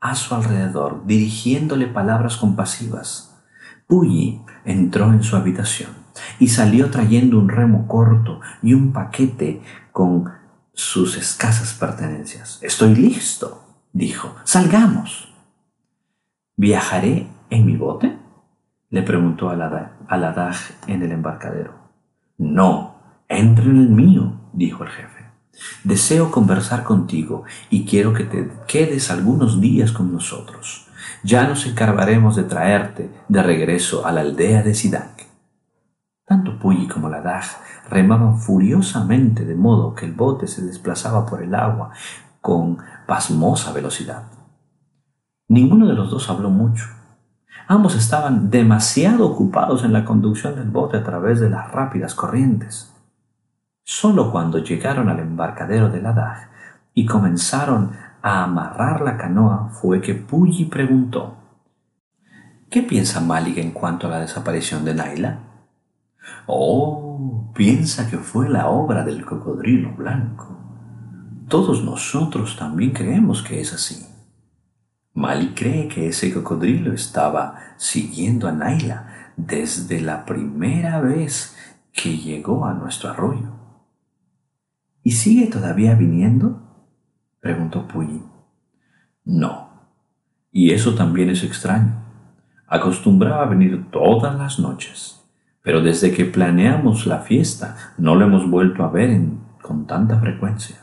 a 0.00 0.14
su 0.16 0.34
alrededor, 0.34 1.06
dirigiéndole 1.06 1.86
palabras 1.86 2.36
compasivas. 2.36 3.40
Puyi 3.86 4.42
entró 4.64 5.12
en 5.12 5.22
su 5.22 5.36
habitación 5.36 5.90
y 6.38 6.48
salió 6.48 6.90
trayendo 6.90 7.38
un 7.38 7.48
remo 7.48 7.86
corto 7.86 8.40
y 8.62 8.74
un 8.74 8.92
paquete 8.92 9.62
con 9.92 10.30
sus 10.72 11.16
escasas 11.16 11.74
pertenencias. 11.74 12.58
Estoy 12.62 12.94
listo, 12.94 13.62
dijo. 13.92 14.34
Salgamos. 14.44 15.32
¿Viajaré 16.56 17.28
en 17.50 17.66
mi 17.66 17.76
bote? 17.76 18.18
le 18.90 19.02
preguntó 19.02 19.48
a 19.48 19.56
la 19.56 19.92
en 20.86 21.02
el 21.02 21.12
embarcadero. 21.12 21.74
No, 22.36 22.96
entre 23.28 23.64
en 23.64 23.76
el 23.78 23.88
mío, 23.88 24.50
dijo 24.52 24.84
el 24.84 24.90
jefe. 24.90 25.21
Deseo 25.84 26.30
conversar 26.30 26.82
contigo 26.84 27.44
y 27.70 27.84
quiero 27.84 28.12
que 28.12 28.24
te 28.24 28.50
quedes 28.66 29.10
algunos 29.10 29.60
días 29.60 29.92
con 29.92 30.12
nosotros 30.12 30.88
ya 31.22 31.46
nos 31.46 31.66
encargaremos 31.66 32.36
de 32.36 32.44
traerte 32.44 33.10
de 33.28 33.42
regreso 33.42 34.06
a 34.06 34.12
la 34.12 34.22
aldea 34.22 34.62
de 34.62 34.74
Sidak. 34.74 35.26
Tanto 36.26 36.58
Puyi 36.58 36.88
como 36.88 37.08
la 37.08 37.20
Daj 37.20 37.44
remaban 37.90 38.38
furiosamente 38.38 39.44
de 39.44 39.54
modo 39.54 39.94
que 39.94 40.06
el 40.06 40.12
bote 40.12 40.46
se 40.46 40.62
desplazaba 40.62 41.26
por 41.26 41.42
el 41.42 41.54
agua 41.54 41.90
con 42.40 42.78
pasmosa 43.06 43.72
velocidad. 43.72 44.24
Ninguno 45.48 45.86
de 45.86 45.94
los 45.94 46.10
dos 46.10 46.30
habló 46.30 46.50
mucho. 46.50 46.86
Ambos 47.68 47.94
estaban 47.94 48.50
demasiado 48.50 49.26
ocupados 49.26 49.84
en 49.84 49.92
la 49.92 50.04
conducción 50.04 50.56
del 50.56 50.70
bote 50.70 50.96
a 50.96 51.04
través 51.04 51.40
de 51.40 51.50
las 51.50 51.70
rápidas 51.70 52.14
corrientes. 52.14 52.91
Solo 53.84 54.30
cuando 54.30 54.58
llegaron 54.58 55.08
al 55.08 55.18
embarcadero 55.18 55.90
de 55.90 56.00
la 56.00 56.12
Daj 56.12 56.48
y 56.94 57.06
comenzaron 57.06 57.92
a 58.22 58.44
amarrar 58.44 59.00
la 59.00 59.16
canoa 59.16 59.70
fue 59.70 60.00
que 60.00 60.14
Puyi 60.14 60.66
preguntó, 60.66 61.36
¿Qué 62.70 62.82
piensa 62.82 63.20
Malik 63.20 63.58
en 63.58 63.72
cuanto 63.72 64.06
a 64.06 64.10
la 64.10 64.20
desaparición 64.20 64.84
de 64.84 64.94
Naila? 64.94 65.40
Oh, 66.46 67.52
piensa 67.54 68.08
que 68.08 68.16
fue 68.16 68.48
la 68.48 68.68
obra 68.68 69.04
del 69.04 69.26
cocodrilo 69.26 69.92
blanco. 69.92 70.58
Todos 71.48 71.84
nosotros 71.84 72.56
también 72.56 72.92
creemos 72.92 73.42
que 73.42 73.60
es 73.60 73.74
así. 73.74 74.06
Malik 75.12 75.58
cree 75.58 75.88
que 75.88 76.08
ese 76.08 76.32
cocodrilo 76.32 76.94
estaba 76.94 77.58
siguiendo 77.76 78.48
a 78.48 78.52
Naila 78.52 79.32
desde 79.36 80.00
la 80.00 80.24
primera 80.24 81.00
vez 81.02 81.54
que 81.92 82.16
llegó 82.16 82.64
a 82.64 82.72
nuestro 82.72 83.10
arroyo. 83.10 83.61
¿Y 85.02 85.12
sigue 85.12 85.46
todavía 85.46 85.94
viniendo? 85.94 86.62
preguntó 87.40 87.88
Puyi. 87.88 88.22
No. 89.24 89.70
Y 90.50 90.72
eso 90.72 90.94
también 90.94 91.30
es 91.30 91.42
extraño. 91.42 92.02
Acostumbraba 92.66 93.42
a 93.42 93.48
venir 93.48 93.90
todas 93.90 94.36
las 94.36 94.58
noches, 94.58 95.24
pero 95.62 95.82
desde 95.82 96.12
que 96.12 96.24
planeamos 96.24 97.06
la 97.06 97.18
fiesta 97.18 97.76
no 97.98 98.14
lo 98.14 98.26
hemos 98.26 98.48
vuelto 98.48 98.84
a 98.84 98.90
ver 98.90 99.20
con 99.60 99.86
tanta 99.86 100.18
frecuencia. 100.20 100.76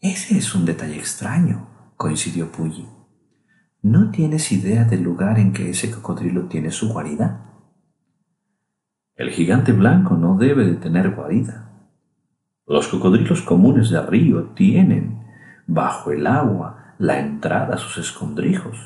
Ese 0.00 0.38
es 0.38 0.54
un 0.54 0.64
detalle 0.64 0.96
extraño, 0.96 1.68
coincidió 1.96 2.52
Puyi. 2.52 2.86
¿No 3.82 4.10
tienes 4.10 4.52
idea 4.52 4.84
del 4.84 5.02
lugar 5.02 5.38
en 5.38 5.52
que 5.52 5.70
ese 5.70 5.90
cocodrilo 5.90 6.46
tiene 6.46 6.70
su 6.70 6.92
guarida? 6.92 7.44
El 9.14 9.30
gigante 9.30 9.72
blanco 9.72 10.16
no 10.16 10.36
debe 10.36 10.64
de 10.64 10.74
tener 10.74 11.14
guarida. 11.14 11.67
Los 12.68 12.88
cocodrilos 12.88 13.40
comunes 13.40 13.88
de 13.88 14.02
río 14.02 14.50
tienen 14.54 15.24
bajo 15.66 16.12
el 16.12 16.26
agua 16.26 16.94
la 16.98 17.18
entrada 17.18 17.76
a 17.76 17.78
sus 17.78 17.96
escondrijos. 17.96 18.76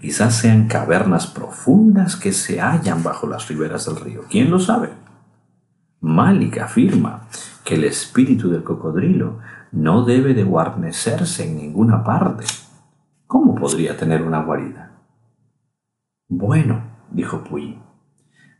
Quizás 0.00 0.34
sean 0.34 0.66
cavernas 0.66 1.28
profundas 1.28 2.16
que 2.16 2.32
se 2.32 2.60
hallan 2.60 3.04
bajo 3.04 3.28
las 3.28 3.46
riberas 3.46 3.86
del 3.86 3.96
río. 3.96 4.22
¿Quién 4.28 4.50
lo 4.50 4.58
sabe? 4.58 4.88
Malik 6.00 6.58
afirma 6.58 7.28
que 7.64 7.76
el 7.76 7.84
espíritu 7.84 8.50
del 8.50 8.64
cocodrilo 8.64 9.38
no 9.70 10.04
debe 10.04 10.34
de 10.34 10.42
guarnecerse 10.42 11.48
en 11.48 11.58
ninguna 11.58 12.02
parte. 12.02 12.44
¿Cómo 13.28 13.54
podría 13.54 13.96
tener 13.96 14.22
una 14.22 14.42
guarida? 14.42 14.90
Bueno, 16.28 16.82
dijo 17.12 17.44
Puyi, 17.44 17.78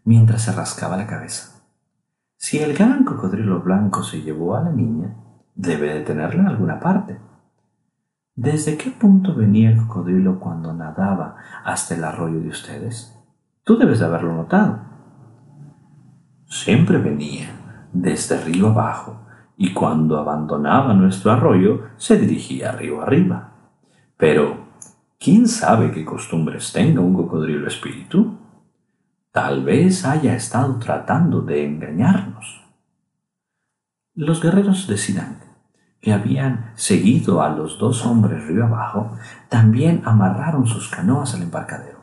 mientras 0.04 0.42
se 0.42 0.52
rascaba 0.52 0.96
la 0.96 1.08
cabeza. 1.08 1.52
Si 2.36 2.58
el 2.58 2.74
gran 2.74 3.04
cocodrilo 3.22 3.60
blanco 3.60 4.02
se 4.02 4.20
llevó 4.22 4.56
a 4.56 4.62
la 4.62 4.72
niña, 4.72 5.14
debe 5.54 5.94
de 5.94 6.00
tenerla 6.00 6.42
en 6.42 6.48
alguna 6.48 6.80
parte. 6.80 7.20
¿Desde 8.34 8.76
qué 8.76 8.90
punto 8.90 9.34
venía 9.34 9.70
el 9.70 9.78
cocodrilo 9.78 10.40
cuando 10.40 10.72
nadaba 10.72 11.36
hasta 11.64 11.94
el 11.94 12.02
arroyo 12.02 12.40
de 12.40 12.48
ustedes? 12.48 13.16
Tú 13.62 13.76
debes 13.76 14.00
de 14.00 14.06
haberlo 14.06 14.34
notado. 14.34 14.80
Siempre 16.46 16.98
venía 16.98 17.48
desde 17.92 18.42
río 18.42 18.70
abajo 18.70 19.20
y 19.56 19.72
cuando 19.72 20.18
abandonaba 20.18 20.92
nuestro 20.94 21.30
arroyo 21.30 21.82
se 21.96 22.18
dirigía 22.18 22.72
río 22.72 23.02
arriba. 23.02 23.52
Pero, 24.16 24.62
¿Quién 25.24 25.46
sabe 25.46 25.92
qué 25.92 26.04
costumbres 26.04 26.72
tenga 26.72 27.00
un 27.00 27.14
cocodrilo 27.14 27.68
espíritu? 27.68 28.38
Tal 29.30 29.62
vez 29.62 30.04
haya 30.04 30.34
estado 30.34 30.80
tratando 30.80 31.42
de 31.42 31.64
engañarnos. 31.64 32.61
Los 34.14 34.42
guerreros 34.42 34.88
de 34.88 34.98
Sidán, 34.98 35.38
que 36.02 36.12
habían 36.12 36.72
seguido 36.74 37.40
a 37.40 37.48
los 37.48 37.78
dos 37.78 38.04
hombres 38.04 38.46
río 38.46 38.66
abajo, 38.66 39.16
también 39.48 40.02
amarraron 40.04 40.66
sus 40.66 40.90
canoas 40.90 41.34
al 41.34 41.40
embarcadero. 41.40 42.00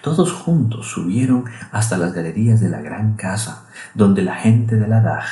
Todos 0.00 0.32
juntos 0.32 0.86
subieron 0.86 1.46
hasta 1.72 1.98
las 1.98 2.12
galerías 2.12 2.60
de 2.60 2.68
la 2.68 2.80
gran 2.82 3.16
casa, 3.16 3.66
donde 3.94 4.22
la 4.22 4.36
gente 4.36 4.76
de 4.76 4.86
la 4.86 5.00
Daj 5.00 5.26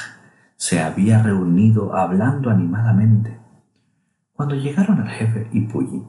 se 0.57 0.83
había 0.83 1.23
reunido 1.23 1.95
hablando 1.97 2.50
animadamente. 2.50 3.39
Cuando 4.33 4.57
llegaron 4.57 5.00
al 5.00 5.11
jefe 5.11 5.47
Ipuyi, 5.53 6.03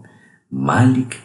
Malik 0.49 1.17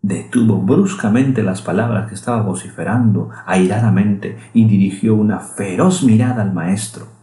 detuvo 0.00 0.58
bruscamente 0.58 1.42
las 1.42 1.60
palabras 1.60 2.08
que 2.08 2.14
estaba 2.14 2.42
vociferando 2.42 3.30
airadamente 3.46 4.38
y 4.54 4.66
dirigió 4.66 5.16
una 5.16 5.40
feroz 5.40 6.04
mirada 6.04 6.42
al 6.42 6.52
maestro. 6.52 7.19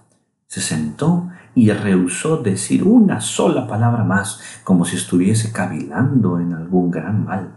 Se 0.47 0.61
sentó 0.61 1.29
y 1.55 1.71
rehusó 1.71 2.37
decir 2.37 2.83
una 2.83 3.19
sola 3.19 3.67
palabra 3.67 4.03
más, 4.03 4.41
como 4.63 4.85
si 4.85 4.95
estuviese 4.95 5.51
cavilando 5.51 6.39
en 6.39 6.53
algún 6.53 6.89
gran 6.89 7.25
mal. 7.25 7.55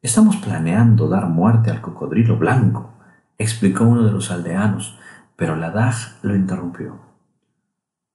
Estamos 0.00 0.36
planeando 0.36 1.08
dar 1.08 1.26
muerte 1.26 1.70
al 1.70 1.80
cocodrilo 1.80 2.36
blanco, 2.36 2.92
explicó 3.38 3.84
uno 3.84 4.04
de 4.04 4.12
los 4.12 4.30
aldeanos, 4.30 4.98
pero 5.36 5.56
la 5.56 5.70
Daj 5.70 6.22
lo 6.22 6.36
interrumpió. 6.36 6.98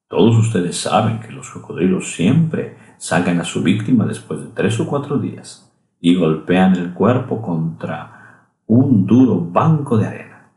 Todos 0.07 0.37
ustedes 0.37 0.79
saben 0.79 1.19
que 1.19 1.31
los 1.31 1.49
cocodrilos 1.49 2.13
siempre 2.13 2.77
sacan 2.97 3.39
a 3.39 3.43
su 3.43 3.61
víctima 3.61 4.05
después 4.05 4.39
de 4.39 4.47
tres 4.47 4.79
o 4.79 4.87
cuatro 4.87 5.17
días 5.17 5.71
y 5.99 6.15
golpean 6.15 6.75
el 6.75 6.93
cuerpo 6.93 7.41
contra 7.41 8.47
un 8.65 9.05
duro 9.05 9.39
banco 9.39 9.97
de 9.97 10.07
arena. 10.07 10.51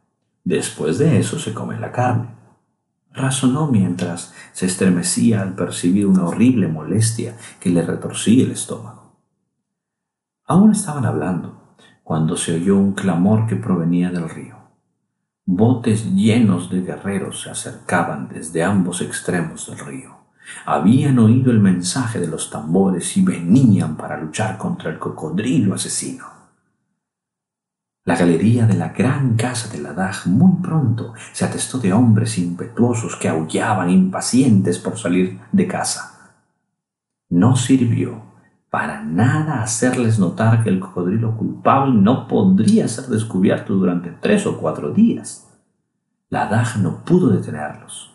Después 0.45 0.99
de 0.99 1.19
eso 1.19 1.39
se 1.39 1.53
come 1.53 1.79
la 1.79 1.91
carne. 1.91 2.42
Razonó 3.15 3.67
mientras 3.67 4.33
se 4.53 4.67
estremecía 4.67 5.43
al 5.43 5.55
percibir 5.55 6.07
una 6.07 6.25
horrible 6.25 6.69
molestia 6.69 7.37
que 7.61 7.71
le 7.71 7.83
retorcía 7.83 8.45
el 8.45 8.53
estómago. 8.53 9.19
Aún 10.47 10.73
estaban 10.73 11.05
hablando 11.05 11.77
cuando 12.03 12.37
se 12.37 12.55
oyó 12.55 12.77
un 12.77 12.93
clamor 12.93 13.47
que 13.47 13.57
provenía 13.57 14.11
del 14.11 14.29
río. 14.29 14.57
Botes 15.45 16.15
llenos 16.15 16.71
de 16.71 16.83
guerreros 16.83 17.43
se 17.43 17.51
acercaban 17.51 18.29
desde 18.29 18.63
ambos 18.63 19.03
extremos 19.03 19.67
del 19.67 19.79
río. 19.79 20.17
Habían 20.67 21.19
oído 21.19 21.51
el 21.51 21.61
mensaje 21.61 22.19
de 22.19 22.29
los 22.29 22.51
tambores 22.51 23.17
y 23.17 23.23
venían 23.23 23.97
para 23.97 24.21
luchar 24.21 24.59
contra 24.59 24.91
el 24.91 24.99
cocodrilo 24.99 25.75
asesino. 25.75 26.42
La 28.05 28.17
galería 28.17 28.67
de 28.67 28.75
la 28.75 28.89
gran 28.89 29.37
casa 29.37 29.73
de 29.73 29.81
la 29.81 29.93
Daj 29.93 30.27
muy 30.27 30.61
pronto 30.61 31.15
se 31.33 31.45
atestó 31.45 31.79
de 31.79 31.93
hombres 31.93 32.37
impetuosos 32.37 33.15
que 33.15 33.29
aullaban 33.29 33.91
impacientes 33.91 34.81
por 34.81 34.99
salir 34.99 35.39
de 35.53 35.69
casa. 35.69 36.35
No 37.29 37.55
sirvió 37.55 38.21
para 38.71 39.05
nada 39.05 39.63
hacerles 39.63 40.19
notar 40.19 40.65
que 40.65 40.71
el 40.71 40.81
cocodrilo 40.81 41.37
culpable 41.37 41.95
no 41.95 42.27
podría 42.27 42.89
ser 42.89 43.05
descubierto 43.05 43.75
durante 43.75 44.11
tres 44.21 44.47
o 44.47 44.59
cuatro 44.59 44.91
días. 44.91 45.49
La 46.29 46.47
Daj 46.47 46.79
no 46.79 47.05
pudo 47.05 47.29
detenerlos. 47.29 48.13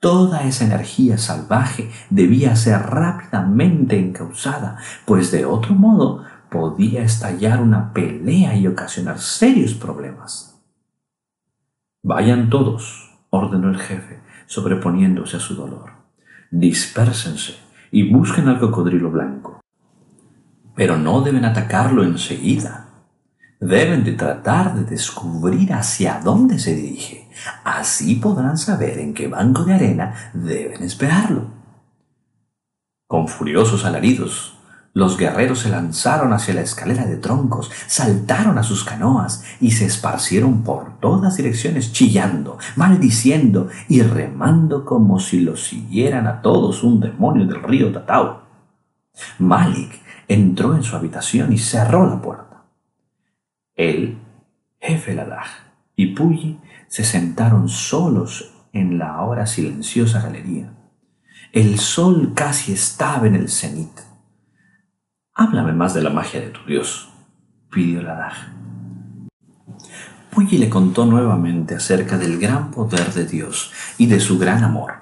Toda 0.00 0.44
esa 0.44 0.64
energía 0.64 1.18
salvaje 1.18 1.90
debía 2.08 2.56
ser 2.56 2.78
rápidamente 2.80 3.98
encauzada, 3.98 4.78
pues 5.04 5.32
de 5.32 5.44
otro 5.44 5.74
modo 5.74 6.24
podía 6.50 7.02
estallar 7.02 7.60
una 7.60 7.92
pelea 7.92 8.56
y 8.56 8.66
ocasionar 8.66 9.18
serios 9.18 9.74
problemas. 9.74 10.60
Vayan 12.02 12.48
todos, 12.48 13.10
ordenó 13.30 13.70
el 13.70 13.78
jefe, 13.78 14.20
sobreponiéndose 14.46 15.36
a 15.36 15.40
su 15.40 15.54
dolor. 15.54 15.90
Dispérsense 16.50 17.56
y 17.90 18.10
busquen 18.10 18.48
al 18.48 18.58
cocodrilo 18.58 19.10
blanco. 19.10 19.60
Pero 20.74 20.96
no 20.96 21.20
deben 21.20 21.44
atacarlo 21.44 22.04
enseguida. 22.04 22.88
Deben 23.60 24.04
de 24.04 24.12
tratar 24.12 24.74
de 24.74 24.84
descubrir 24.84 25.72
hacia 25.72 26.20
dónde 26.20 26.58
se 26.58 26.74
dirige. 26.74 27.28
Así 27.64 28.14
podrán 28.16 28.56
saber 28.56 28.98
en 28.98 29.12
qué 29.12 29.26
banco 29.26 29.64
de 29.64 29.74
arena 29.74 30.30
deben 30.32 30.82
esperarlo. 30.84 31.50
Con 33.08 33.26
furiosos 33.26 33.84
alaridos, 33.84 34.57
los 34.98 35.16
guerreros 35.16 35.60
se 35.60 35.68
lanzaron 35.68 36.32
hacia 36.32 36.54
la 36.54 36.62
escalera 36.62 37.06
de 37.06 37.18
troncos, 37.18 37.70
saltaron 37.86 38.58
a 38.58 38.64
sus 38.64 38.82
canoas 38.82 39.44
y 39.60 39.70
se 39.70 39.84
esparcieron 39.84 40.64
por 40.64 40.98
todas 40.98 41.36
direcciones 41.36 41.92
chillando, 41.92 42.58
maldiciendo 42.74 43.68
y 43.88 44.02
remando 44.02 44.84
como 44.84 45.20
si 45.20 45.38
los 45.38 45.68
siguieran 45.68 46.26
a 46.26 46.42
todos 46.42 46.82
un 46.82 46.98
demonio 46.98 47.46
del 47.46 47.62
río 47.62 47.92
Tatao. 47.92 48.42
Malik 49.38 50.02
entró 50.26 50.74
en 50.74 50.82
su 50.82 50.96
habitación 50.96 51.52
y 51.52 51.58
cerró 51.58 52.04
la 52.10 52.20
puerta. 52.20 52.64
Él, 53.76 54.18
jefe 54.80 55.14
Ladaj 55.14 55.46
y 55.94 56.06
Puyi 56.06 56.58
se 56.88 57.04
sentaron 57.04 57.68
solos 57.68 58.52
en 58.72 58.98
la 58.98 59.14
ahora 59.14 59.46
silenciosa 59.46 60.20
galería. 60.20 60.72
El 61.52 61.78
sol 61.78 62.32
casi 62.34 62.72
estaba 62.72 63.28
en 63.28 63.36
el 63.36 63.48
cenit. 63.48 64.07
Háblame 65.40 65.72
más 65.72 65.94
de 65.94 66.02
la 66.02 66.10
magia 66.10 66.40
de 66.40 66.48
tu 66.48 66.64
Dios, 66.66 67.10
pidió 67.70 68.02
Ladaj. 68.02 68.48
Puyi 70.30 70.58
le 70.58 70.68
contó 70.68 71.06
nuevamente 71.06 71.76
acerca 71.76 72.18
del 72.18 72.40
gran 72.40 72.72
poder 72.72 73.12
de 73.12 73.24
Dios 73.24 73.72
y 73.98 74.06
de 74.06 74.18
su 74.18 74.36
gran 74.36 74.64
amor. 74.64 74.94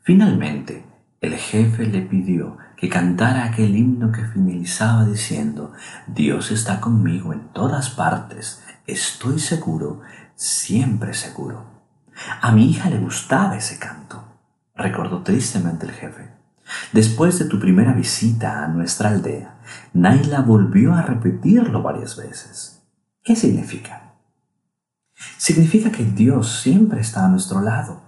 Finalmente, 0.00 0.86
el 1.20 1.34
jefe 1.36 1.84
le 1.84 2.00
pidió 2.00 2.56
que 2.74 2.88
cantara 2.88 3.44
aquel 3.44 3.76
himno 3.76 4.10
que 4.10 4.24
finalizaba 4.24 5.04
diciendo, 5.04 5.74
Dios 6.06 6.50
está 6.52 6.80
conmigo 6.80 7.34
en 7.34 7.48
todas 7.52 7.90
partes, 7.90 8.64
estoy 8.86 9.38
seguro, 9.38 10.00
siempre 10.36 11.12
seguro. 11.12 11.66
A 12.40 12.50
mi 12.52 12.70
hija 12.70 12.88
le 12.88 12.96
gustaba 12.96 13.58
ese 13.58 13.78
canto, 13.78 14.24
recordó 14.74 15.22
tristemente 15.22 15.84
el 15.84 15.92
jefe. 15.92 16.39
Después 16.92 17.38
de 17.38 17.44
tu 17.44 17.58
primera 17.58 17.92
visita 17.92 18.64
a 18.64 18.68
nuestra 18.68 19.10
aldea, 19.10 19.58
Naila 19.92 20.40
volvió 20.40 20.94
a 20.94 21.02
repetirlo 21.02 21.82
varias 21.82 22.16
veces. 22.16 22.82
¿Qué 23.22 23.36
significa? 23.36 24.14
Significa 25.36 25.90
que 25.90 26.04
Dios 26.04 26.60
siempre 26.60 27.00
está 27.00 27.26
a 27.26 27.28
nuestro 27.28 27.60
lado 27.60 28.02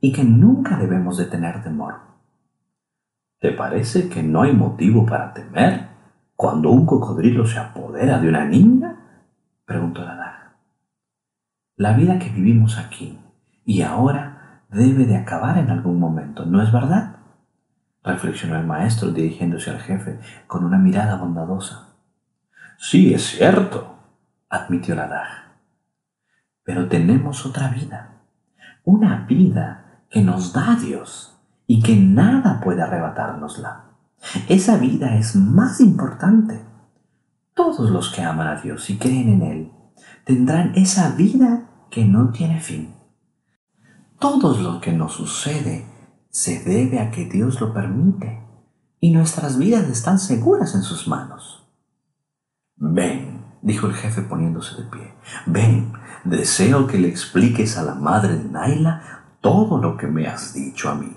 y 0.00 0.12
que 0.12 0.24
nunca 0.24 0.76
debemos 0.76 1.16
de 1.16 1.26
tener 1.26 1.62
temor. 1.62 1.94
¿Te 3.38 3.52
parece 3.52 4.08
que 4.08 4.22
no 4.22 4.42
hay 4.42 4.52
motivo 4.52 5.06
para 5.06 5.32
temer 5.32 5.88
cuando 6.36 6.70
un 6.70 6.86
cocodrilo 6.86 7.46
se 7.46 7.58
apodera 7.58 8.18
de 8.18 8.28
una 8.28 8.44
niña? 8.44 8.96
preguntó 9.64 10.02
la 10.02 10.14
daga. 10.14 10.56
La 11.76 11.94
vida 11.94 12.18
que 12.18 12.28
vivimos 12.28 12.76
aquí 12.76 13.18
y 13.64 13.82
ahora 13.82 14.64
debe 14.70 15.06
de 15.06 15.16
acabar 15.16 15.58
en 15.58 15.70
algún 15.70 15.98
momento, 15.98 16.44
¿no 16.44 16.62
es 16.62 16.70
verdad? 16.70 17.09
Reflexionó 18.02 18.56
el 18.56 18.66
maestro 18.66 19.10
dirigiéndose 19.10 19.70
al 19.70 19.80
jefe 19.80 20.18
con 20.46 20.64
una 20.64 20.78
mirada 20.78 21.16
bondadosa. 21.16 21.88
Sí, 22.78 23.12
es 23.12 23.26
cierto, 23.26 23.96
admitió 24.48 24.94
la 24.94 25.06
daga. 25.06 25.56
Pero 26.64 26.88
tenemos 26.88 27.44
otra 27.44 27.68
vida, 27.68 28.22
una 28.84 29.26
vida 29.26 30.04
que 30.10 30.22
nos 30.22 30.52
da 30.52 30.76
Dios 30.76 31.38
y 31.66 31.82
que 31.82 31.96
nada 31.96 32.60
puede 32.60 32.82
arrebatárnosla. 32.82 33.84
Esa 34.48 34.76
vida 34.76 35.16
es 35.16 35.36
más 35.36 35.80
importante. 35.80 36.64
Todos 37.54 37.90
los 37.90 38.12
que 38.12 38.22
aman 38.22 38.48
a 38.48 38.60
Dios 38.60 38.88
y 38.90 38.98
creen 38.98 39.28
en 39.28 39.42
Él 39.42 39.72
tendrán 40.24 40.72
esa 40.74 41.10
vida 41.14 41.64
que 41.90 42.04
no 42.04 42.30
tiene 42.30 42.60
fin. 42.60 42.94
Todo 44.18 44.56
lo 44.56 44.80
que 44.80 44.92
nos 44.92 45.14
sucede 45.14 45.86
se 46.30 46.60
debe 46.60 47.00
a 47.00 47.10
que 47.10 47.26
Dios 47.26 47.60
lo 47.60 47.74
permite 47.74 48.40
y 49.00 49.12
nuestras 49.12 49.58
vidas 49.58 49.88
están 49.88 50.18
seguras 50.18 50.74
en 50.74 50.82
sus 50.82 51.08
manos. 51.08 51.66
Ven, 52.76 53.44
dijo 53.62 53.86
el 53.86 53.94
jefe 53.94 54.22
poniéndose 54.22 54.80
de 54.80 54.88
pie, 54.88 55.14
ven, 55.46 55.92
deseo 56.24 56.86
que 56.86 56.98
le 56.98 57.08
expliques 57.08 57.76
a 57.76 57.82
la 57.82 57.94
madre 57.94 58.36
de 58.36 58.48
Naila 58.48 59.24
todo 59.40 59.78
lo 59.78 59.96
que 59.96 60.06
me 60.06 60.26
has 60.26 60.54
dicho 60.54 60.88
a 60.88 60.94
mí. 60.94 61.16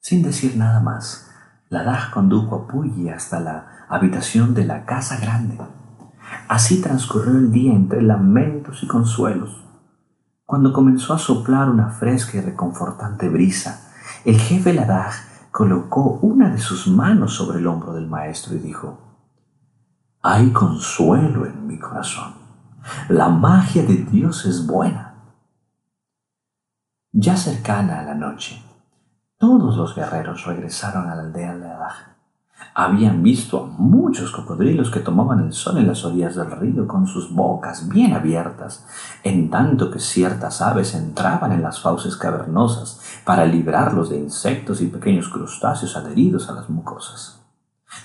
Sin 0.00 0.22
decir 0.22 0.56
nada 0.56 0.80
más, 0.80 1.30
la 1.68 1.84
Daj 1.84 2.10
condujo 2.12 2.56
a 2.56 2.66
Puyi 2.66 3.10
hasta 3.10 3.38
la 3.38 3.86
habitación 3.88 4.54
de 4.54 4.64
la 4.64 4.86
casa 4.86 5.18
grande. 5.18 5.58
Así 6.48 6.80
transcurrió 6.80 7.38
el 7.38 7.52
día 7.52 7.72
entre 7.72 8.02
lamentos 8.02 8.82
y 8.82 8.86
consuelos. 8.86 9.64
Cuando 10.44 10.72
comenzó 10.72 11.14
a 11.14 11.18
soplar 11.18 11.68
una 11.68 11.90
fresca 11.90 12.38
y 12.38 12.40
reconfortante 12.40 13.28
brisa, 13.28 13.89
el 14.24 14.38
jefe 14.38 14.72
Ladaj 14.72 15.14
colocó 15.50 16.18
una 16.22 16.50
de 16.50 16.58
sus 16.58 16.86
manos 16.86 17.34
sobre 17.34 17.58
el 17.58 17.66
hombro 17.66 17.92
del 17.92 18.06
maestro 18.06 18.54
y 18.54 18.58
dijo, 18.58 18.98
Hay 20.22 20.50
consuelo 20.52 21.46
en 21.46 21.66
mi 21.66 21.78
corazón. 21.78 22.34
La 23.08 23.28
magia 23.28 23.82
de 23.82 23.96
Dios 23.96 24.46
es 24.46 24.66
buena. 24.66 25.14
Ya 27.12 27.36
cercana 27.36 28.00
a 28.00 28.02
la 28.02 28.14
noche, 28.14 28.62
todos 29.36 29.76
los 29.76 29.94
guerreros 29.94 30.44
regresaron 30.44 31.08
a 31.08 31.14
la 31.14 31.22
aldea 31.22 31.56
de 31.56 31.70
Adaj. 31.70 32.19
Habían 32.74 33.22
visto 33.22 33.64
a 33.64 33.66
muchos 33.66 34.30
cocodrilos 34.30 34.90
que 34.90 35.00
tomaban 35.00 35.40
el 35.40 35.52
sol 35.52 35.78
en 35.78 35.86
las 35.86 36.04
orillas 36.04 36.36
del 36.36 36.50
río 36.50 36.86
con 36.86 37.06
sus 37.06 37.32
bocas 37.32 37.88
bien 37.88 38.12
abiertas, 38.12 38.86
en 39.22 39.50
tanto 39.50 39.90
que 39.90 39.98
ciertas 39.98 40.62
aves 40.62 40.94
entraban 40.94 41.52
en 41.52 41.62
las 41.62 41.80
fauces 41.80 42.16
cavernosas 42.16 43.00
para 43.24 43.44
librarlos 43.44 44.10
de 44.10 44.18
insectos 44.18 44.80
y 44.80 44.86
pequeños 44.86 45.28
crustáceos 45.28 45.96
adheridos 45.96 46.48
a 46.48 46.52
las 46.52 46.70
mucosas. 46.70 47.40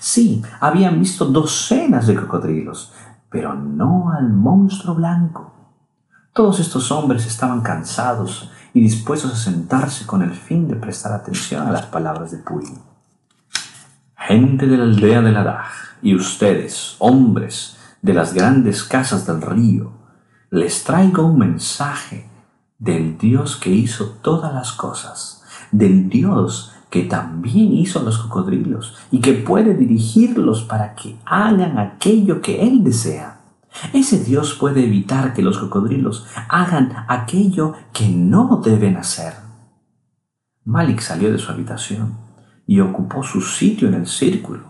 Sí, 0.00 0.42
habían 0.60 0.98
visto 0.98 1.26
docenas 1.26 2.06
de 2.06 2.16
cocodrilos, 2.16 2.92
pero 3.30 3.54
no 3.54 4.12
al 4.12 4.32
monstruo 4.32 4.94
blanco. 4.94 5.52
Todos 6.32 6.60
estos 6.60 6.90
hombres 6.90 7.26
estaban 7.26 7.62
cansados 7.62 8.50
y 8.74 8.80
dispuestos 8.80 9.32
a 9.32 9.36
sentarse 9.36 10.06
con 10.06 10.22
el 10.22 10.32
fin 10.32 10.68
de 10.68 10.76
prestar 10.76 11.12
atención 11.12 11.66
a 11.66 11.72
las 11.72 11.86
palabras 11.86 12.30
de 12.30 12.38
Puy. 12.38 12.64
Gente 14.26 14.66
de 14.66 14.76
la 14.76 14.82
aldea 14.82 15.22
de 15.22 15.30
Ladaj 15.30 15.70
y 16.02 16.16
ustedes, 16.16 16.96
hombres 16.98 17.76
de 18.02 18.12
las 18.12 18.34
grandes 18.34 18.82
casas 18.82 19.24
del 19.24 19.40
río, 19.40 19.92
les 20.50 20.82
traigo 20.82 21.24
un 21.24 21.38
mensaje 21.38 22.28
del 22.76 23.18
Dios 23.18 23.54
que 23.54 23.70
hizo 23.70 24.16
todas 24.22 24.52
las 24.52 24.72
cosas, 24.72 25.44
del 25.70 26.08
Dios 26.08 26.72
que 26.90 27.04
también 27.04 27.72
hizo 27.74 28.02
los 28.02 28.18
cocodrilos 28.18 28.96
y 29.12 29.20
que 29.20 29.34
puede 29.34 29.74
dirigirlos 29.74 30.64
para 30.64 30.96
que 30.96 31.16
hagan 31.24 31.78
aquello 31.78 32.40
que 32.40 32.66
Él 32.66 32.82
desea. 32.82 33.38
Ese 33.92 34.24
Dios 34.24 34.54
puede 34.54 34.84
evitar 34.84 35.34
que 35.34 35.42
los 35.42 35.56
cocodrilos 35.58 36.26
hagan 36.48 37.04
aquello 37.06 37.74
que 37.92 38.08
no 38.08 38.60
deben 38.64 38.96
hacer. 38.96 39.34
Malik 40.64 40.98
salió 40.98 41.30
de 41.30 41.38
su 41.38 41.52
habitación 41.52 42.25
y 42.66 42.80
ocupó 42.80 43.22
su 43.22 43.40
sitio 43.40 43.88
en 43.88 43.94
el 43.94 44.06
círculo. 44.06 44.64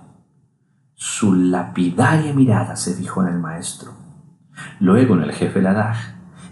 Su 0.94 1.34
lapidaria 1.34 2.32
mirada 2.32 2.76
se 2.76 2.94
fijó 2.94 3.22
en 3.22 3.34
el 3.34 3.38
maestro, 3.38 3.92
luego 4.80 5.14
en 5.14 5.22
el 5.22 5.32
jefe 5.32 5.62
Ladaj 5.62 5.96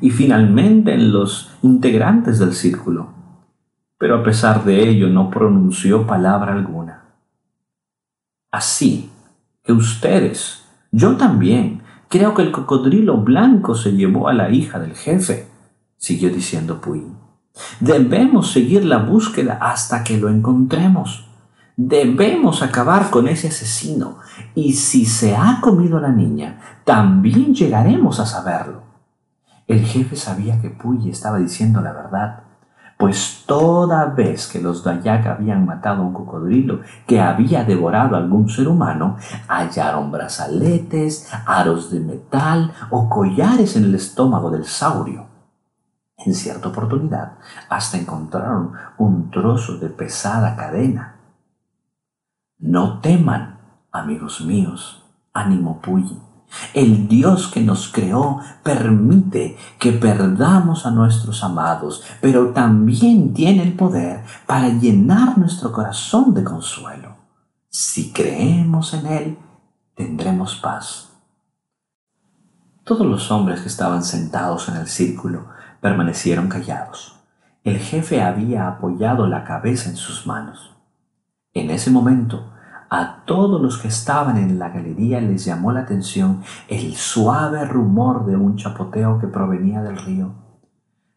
y 0.01 0.11
finalmente 0.11 0.95
en 0.95 1.13
los 1.13 1.53
integrantes 1.63 2.39
del 2.39 2.55
círculo 2.55 3.15
pero 4.05 4.19
a 4.19 4.23
pesar 4.23 4.65
de 4.65 4.87
ello 4.87 5.09
no 5.09 5.31
pronunció 5.31 6.07
palabra 6.07 6.53
alguna. 6.53 7.05
Así 8.51 9.11
que 9.63 9.73
ustedes, 9.73 10.63
yo 10.93 11.17
también, 11.17 11.83
creo 12.11 12.35
que 12.35 12.43
el 12.43 12.53
cocodrilo 12.53 13.17
blanco 13.19 13.75
se 13.75 13.93
llevó 13.93 14.29
a 14.29 14.35
la 14.35 14.51
hija 14.51 14.79
del 14.79 14.95
jefe, 14.95 15.49
siguió 15.97 16.29
diciendo 16.29 16.83
Puy. 16.83 17.03
Debemos 17.81 18.51
seguir 18.51 18.85
la 18.85 18.99
búsqueda 18.99 19.59
hasta 19.61 20.05
que 20.05 20.19
lo 20.19 20.29
encontremos. 20.29 21.25
Debemos 21.77 22.63
acabar 22.63 23.11
con 23.11 23.27
ese 23.27 23.49
asesino 23.49 24.19
y 24.55 24.75
si 24.75 25.07
se 25.07 25.37
ha 25.37 25.59
comido 25.61 25.99
a 25.99 26.03
la 26.03 26.13
niña, 26.13 26.61
también 26.85 27.55
llegaremos 27.55 28.21
a 28.21 28.27
saberlo. 28.27 28.83
El 29.67 29.85
jefe 29.85 30.17
sabía 30.17 30.61
que 30.61 30.71
Puy 30.71 31.11
estaba 31.11 31.39
diciendo 31.39 31.81
la 31.81 31.93
verdad 31.93 32.45
pues 32.97 33.43
toda 33.47 34.07
vez 34.07 34.47
que 34.47 34.61
los 34.61 34.85
Dayak 34.85 35.27
habían 35.27 35.67
matado 35.67 36.03
a 36.03 36.07
un 36.07 36.13
cocodrilo 36.13 36.81
que 37.07 37.21
había 37.21 37.65
devorado 37.65 38.15
a 38.15 38.19
algún 38.19 38.49
ser 38.49 38.69
humano, 38.69 39.17
hallaron 39.49 40.13
brazaletes, 40.13 41.29
aros 41.45 41.91
de 41.91 42.01
metal 42.01 42.73
o 42.91 43.09
collares 43.09 43.77
en 43.77 43.85
el 43.85 43.95
estómago 43.95 44.51
del 44.51 44.65
saurio. 44.65 45.27
En 46.17 46.35
cierta 46.35 46.69
oportunidad, 46.69 47.33
hasta 47.69 47.99
encontraron 47.99 48.73
un 48.97 49.31
trozo 49.31 49.79
de 49.79 49.89
pesada 49.89 50.55
cadena. 50.57 51.14
No 52.65 53.01
teman, 53.01 53.61
amigos 53.93 54.41
míos, 54.41 55.05
ánimo 55.33 55.81
Puyi 55.83 56.19
el 56.73 57.09
Dios 57.09 57.49
que 57.49 57.61
nos 57.61 57.89
creó 57.89 58.41
permite 58.63 59.57
que 59.79 59.93
perdamos 59.93 60.87
a 60.87 60.91
nuestros 60.91 61.43
amados, 61.45 62.03
pero 62.21 62.51
también 62.51 63.33
tiene 63.35 63.63
el 63.63 63.75
poder 63.75 64.23
para 64.47 64.69
llenar 64.69 65.39
nuestro 65.39 65.73
corazón 65.73 66.35
de 66.35 66.45
consuelo. 66.45 67.17
Si 67.69 68.13
creemos 68.13 68.95
en 68.95 69.07
Él, 69.07 69.39
tendremos 69.95 70.57
paz. 70.57 71.11
Todos 72.85 73.07
los 73.07 73.31
hombres 73.31 73.61
que 73.61 73.69
estaban 73.69 74.05
sentados 74.05 74.69
en 74.69 74.77
el 74.77 74.87
círculo 74.87 75.47
permanecieron 75.81 76.49
callados. 76.49 77.17
El 77.65 77.79
jefe 77.79 78.23
había 78.23 78.69
apoyado 78.69 79.27
la 79.27 79.45
cabeza 79.45 79.89
en 79.89 79.97
sus 79.97 80.27
manos. 80.27 80.77
En 81.55 81.71
ese 81.71 81.91
momento, 81.91 82.54
a 82.95 83.25
todos 83.25 83.61
los 83.61 83.79
que 83.79 83.89
estaban 83.89 84.37
en 84.37 84.59
la 84.59 84.69
galería 84.69 85.21
les 85.21 85.45
llamó 85.45 85.73
la 85.73 85.81
atención 85.81 86.43
el 86.69 86.95
suave 86.95 87.65
rumor 87.65 88.25
de 88.25 88.37
un 88.37 88.57
chapoteo 88.57 89.19
que 89.19 89.27
provenía 89.27 89.83
del 89.83 89.97
río. 89.97 90.33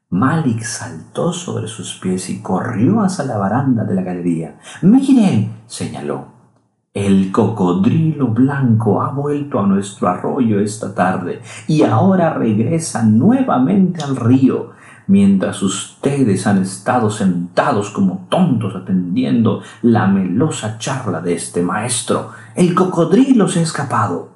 Malik 0.09 0.63
saltó 0.63 1.31
sobre 1.33 1.67
sus 1.67 1.95
pies 1.95 2.29
y 2.29 2.41
corrió 2.41 3.01
hacia 3.01 3.25
la 3.25 3.37
baranda 3.37 3.83
de 3.83 3.93
la 3.93 4.01
galería. 4.01 4.57
Miren, 4.81 5.51
señaló, 5.67 6.25
el 6.93 7.31
cocodrilo 7.31 8.29
blanco 8.29 9.03
ha 9.03 9.11
vuelto 9.11 9.59
a 9.59 9.67
nuestro 9.67 10.07
arroyo 10.07 10.59
esta 10.59 10.95
tarde 10.95 11.41
y 11.67 11.83
ahora 11.83 12.33
regresa 12.33 13.03
nuevamente 13.03 14.01
al 14.01 14.15
río 14.15 14.71
mientras 15.07 15.63
ustedes 15.63 16.45
han 16.47 16.61
estado 16.61 17.09
sentados 17.09 17.89
como 17.89 18.27
tontos 18.29 18.75
atendiendo 18.75 19.61
la 19.81 20.07
melosa 20.07 20.77
charla 20.77 21.21
de 21.21 21.33
este 21.33 21.61
maestro. 21.61 22.31
El 22.55 22.75
cocodrilo 22.75 23.47
se 23.47 23.59
ha 23.59 23.63
escapado. 23.63 24.29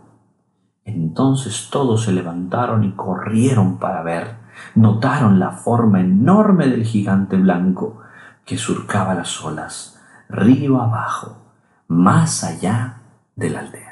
Entonces 0.86 1.70
todos 1.72 2.04
se 2.04 2.12
levantaron 2.12 2.84
y 2.84 2.92
corrieron 2.92 3.78
para 3.78 4.02
ver. 4.02 4.36
Notaron 4.76 5.40
la 5.40 5.52
forma 5.52 6.02
enorme 6.02 6.68
del 6.68 6.86
gigante 6.86 7.38
blanco 7.38 8.02
que 8.46 8.58
surcaba 8.58 9.14
las 9.14 9.44
olas, 9.44 10.00
río 10.30 10.82
abajo, 10.82 11.38
más 11.88 12.44
allá 12.44 13.02
de 13.36 13.50
la 13.50 13.60
aldea. 13.60 13.91